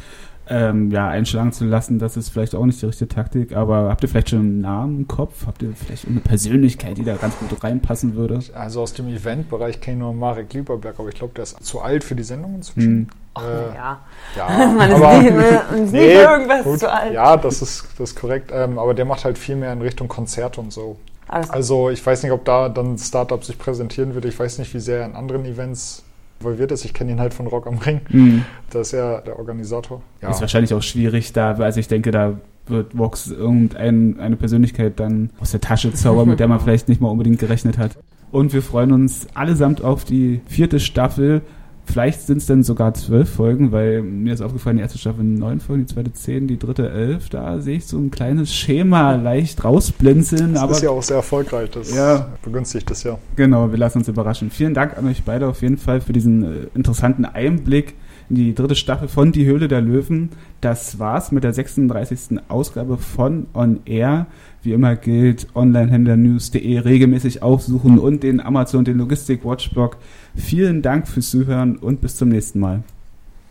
ähm, 0.50 0.90
ja, 0.90 1.08
einschlagen 1.08 1.52
zu 1.52 1.64
lassen. 1.64 1.98
Das 1.98 2.16
ist 2.16 2.28
vielleicht 2.28 2.54
auch 2.54 2.66
nicht 2.66 2.82
die 2.82 2.86
richtige 2.86 3.08
Taktik, 3.08 3.56
aber 3.56 3.88
habt 3.88 4.02
ihr 4.02 4.08
vielleicht 4.08 4.30
schon 4.30 4.40
einen 4.40 4.60
Namen 4.60 4.98
im 4.98 5.08
Kopf? 5.08 5.46
Habt 5.46 5.62
ihr 5.62 5.72
vielleicht 5.74 6.06
eine 6.08 6.20
Persönlichkeit, 6.20 6.98
die 6.98 7.04
da 7.04 7.14
ganz 7.16 7.38
gut 7.38 7.62
reinpassen 7.62 8.16
würde? 8.16 8.40
Also 8.54 8.82
aus 8.82 8.92
dem 8.92 9.08
Eventbereich 9.08 9.80
kenne 9.80 9.96
ich 9.98 10.00
nur 10.02 10.12
Marek 10.12 10.52
Lieberberg, 10.52 10.96
aber 10.98 11.08
ich 11.08 11.14
glaube, 11.14 11.32
der 11.34 11.44
ist 11.44 11.64
zu 11.64 11.80
alt 11.80 12.02
für 12.04 12.14
die 12.16 12.24
Sendung 12.24 12.56
inzwischen. 12.56 12.88
Hm. 12.90 13.06
Ach, 13.34 13.44
Äh, 13.44 13.74
ja. 13.76 14.00
ja, 14.36 14.48
Man 14.76 14.90
ist 14.90 14.96
aber- 14.96 15.18
nie, 15.22 15.30
man 15.30 15.84
ist 15.84 15.92
nie 15.92 15.98
Nee, 15.98 16.14
irgendwas 16.14 16.64
gut, 16.64 16.78
zu 16.80 16.92
alt. 16.92 17.12
Ja, 17.14 17.36
das 17.36 17.62
ist, 17.62 17.86
das 17.96 18.10
ist 18.10 18.20
korrekt. 18.20 18.50
Ähm, 18.52 18.78
aber 18.78 18.92
der 18.92 19.04
macht 19.04 19.24
halt 19.24 19.38
viel 19.38 19.54
mehr 19.56 19.72
in 19.72 19.80
Richtung 19.82 20.08
Konzert 20.08 20.58
und 20.58 20.72
so. 20.72 20.96
Alles 21.28 21.48
Also 21.50 21.90
ich 21.90 22.04
weiß 22.04 22.24
nicht, 22.24 22.32
ob 22.32 22.44
da 22.44 22.68
dann 22.68 22.98
Startup 22.98 23.44
sich 23.44 23.56
präsentieren 23.56 24.14
würde. 24.14 24.26
Ich 24.26 24.36
weiß 24.38 24.58
nicht, 24.58 24.74
wie 24.74 24.80
sehr 24.80 24.98
er 25.02 25.06
in 25.06 25.14
anderen 25.14 25.44
Events 25.44 26.02
involviert 26.40 26.72
ist. 26.72 26.84
Ich 26.84 26.94
kenne 26.94 27.12
ihn 27.12 27.20
halt 27.20 27.34
von 27.34 27.46
Rock 27.46 27.66
am 27.66 27.78
Ring. 27.78 28.00
Hm. 28.08 28.44
Das 28.70 28.88
ist 28.88 28.92
ja 28.92 29.20
der 29.20 29.38
Organisator. 29.38 30.02
Ja. 30.22 30.30
Ist 30.30 30.40
wahrscheinlich 30.40 30.74
auch 30.74 30.82
schwierig 30.82 31.32
da, 31.32 31.52
also 31.52 31.78
ich 31.78 31.88
denke, 31.88 32.10
da 32.10 32.38
wird 32.66 32.96
Vox 32.96 33.28
irgendeine 33.28 34.18
eine 34.18 34.36
Persönlichkeit 34.36 34.98
dann 35.00 35.30
aus 35.40 35.50
der 35.50 35.60
Tasche 35.60 35.92
zaubern, 35.92 36.28
mit 36.28 36.40
der 36.40 36.48
man 36.48 36.60
vielleicht 36.64 36.88
nicht 36.88 37.00
mal 37.00 37.08
unbedingt 37.08 37.38
gerechnet 37.38 37.78
hat. 37.78 37.96
Und 38.32 38.52
wir 38.52 38.62
freuen 38.62 38.92
uns 38.92 39.26
allesamt 39.34 39.82
auf 39.82 40.04
die 40.04 40.40
vierte 40.46 40.80
Staffel. 40.80 41.42
Vielleicht 41.86 42.20
sind 42.22 42.38
es 42.38 42.46
dann 42.46 42.62
sogar 42.62 42.94
zwölf 42.94 43.28
Folgen, 43.28 43.72
weil 43.72 44.02
mir 44.02 44.32
ist 44.34 44.42
aufgefallen, 44.42 44.76
die 44.76 44.82
erste 44.82 44.98
Staffel 44.98 45.24
neun 45.24 45.58
Folgen, 45.60 45.86
die 45.86 45.92
zweite 45.92 46.12
zehn, 46.12 46.46
die 46.46 46.58
dritte 46.58 46.88
elf. 46.88 47.28
Da 47.30 47.58
sehe 47.60 47.78
ich 47.78 47.86
so 47.86 47.98
ein 47.98 48.10
kleines 48.12 48.54
Schema 48.54 49.16
leicht 49.16 49.64
rausblinzeln, 49.64 50.54
Das 50.54 50.62
aber 50.62 50.72
ist 50.72 50.82
ja 50.82 50.90
auch 50.90 51.02
sehr 51.02 51.16
erfolgreich. 51.16 51.70
Das 51.70 51.92
Ja. 51.94 52.28
begünstigt 52.42 52.88
das 52.90 53.02
ja. 53.02 53.18
Genau, 53.34 53.70
wir 53.70 53.78
lassen 53.78 53.98
uns 53.98 54.08
überraschen. 54.08 54.50
Vielen 54.50 54.74
Dank 54.74 54.96
an 54.96 55.06
euch 55.08 55.24
beide 55.24 55.48
auf 55.48 55.62
jeden 55.62 55.78
Fall 55.78 56.00
für 56.00 56.12
diesen 56.12 56.44
äh, 56.44 56.66
interessanten 56.74 57.24
Einblick 57.24 57.94
in 58.28 58.36
die 58.36 58.54
dritte 58.54 58.76
Staffel 58.76 59.08
von 59.08 59.32
Die 59.32 59.44
Höhle 59.44 59.66
der 59.66 59.80
Löwen. 59.80 60.28
Das 60.60 61.00
war's 61.00 61.32
mit 61.32 61.42
der 61.42 61.52
36. 61.52 62.38
Ausgabe 62.48 62.96
von 62.98 63.46
On 63.54 63.80
Air. 63.86 64.26
Wie 64.62 64.72
immer 64.72 64.94
gilt, 64.96 65.46
onlinehändlernews.de 65.54 66.78
regelmäßig 66.78 67.42
aufsuchen 67.42 67.98
und 67.98 68.22
den 68.22 68.40
Amazon, 68.40 68.84
den 68.84 68.98
Logistik 68.98 69.44
Watchblog. 69.44 69.96
Vielen 70.34 70.82
Dank 70.82 71.08
fürs 71.08 71.30
Zuhören 71.30 71.76
und 71.76 72.00
bis 72.00 72.16
zum 72.16 72.28
nächsten 72.28 72.60
Mal. 72.60 72.82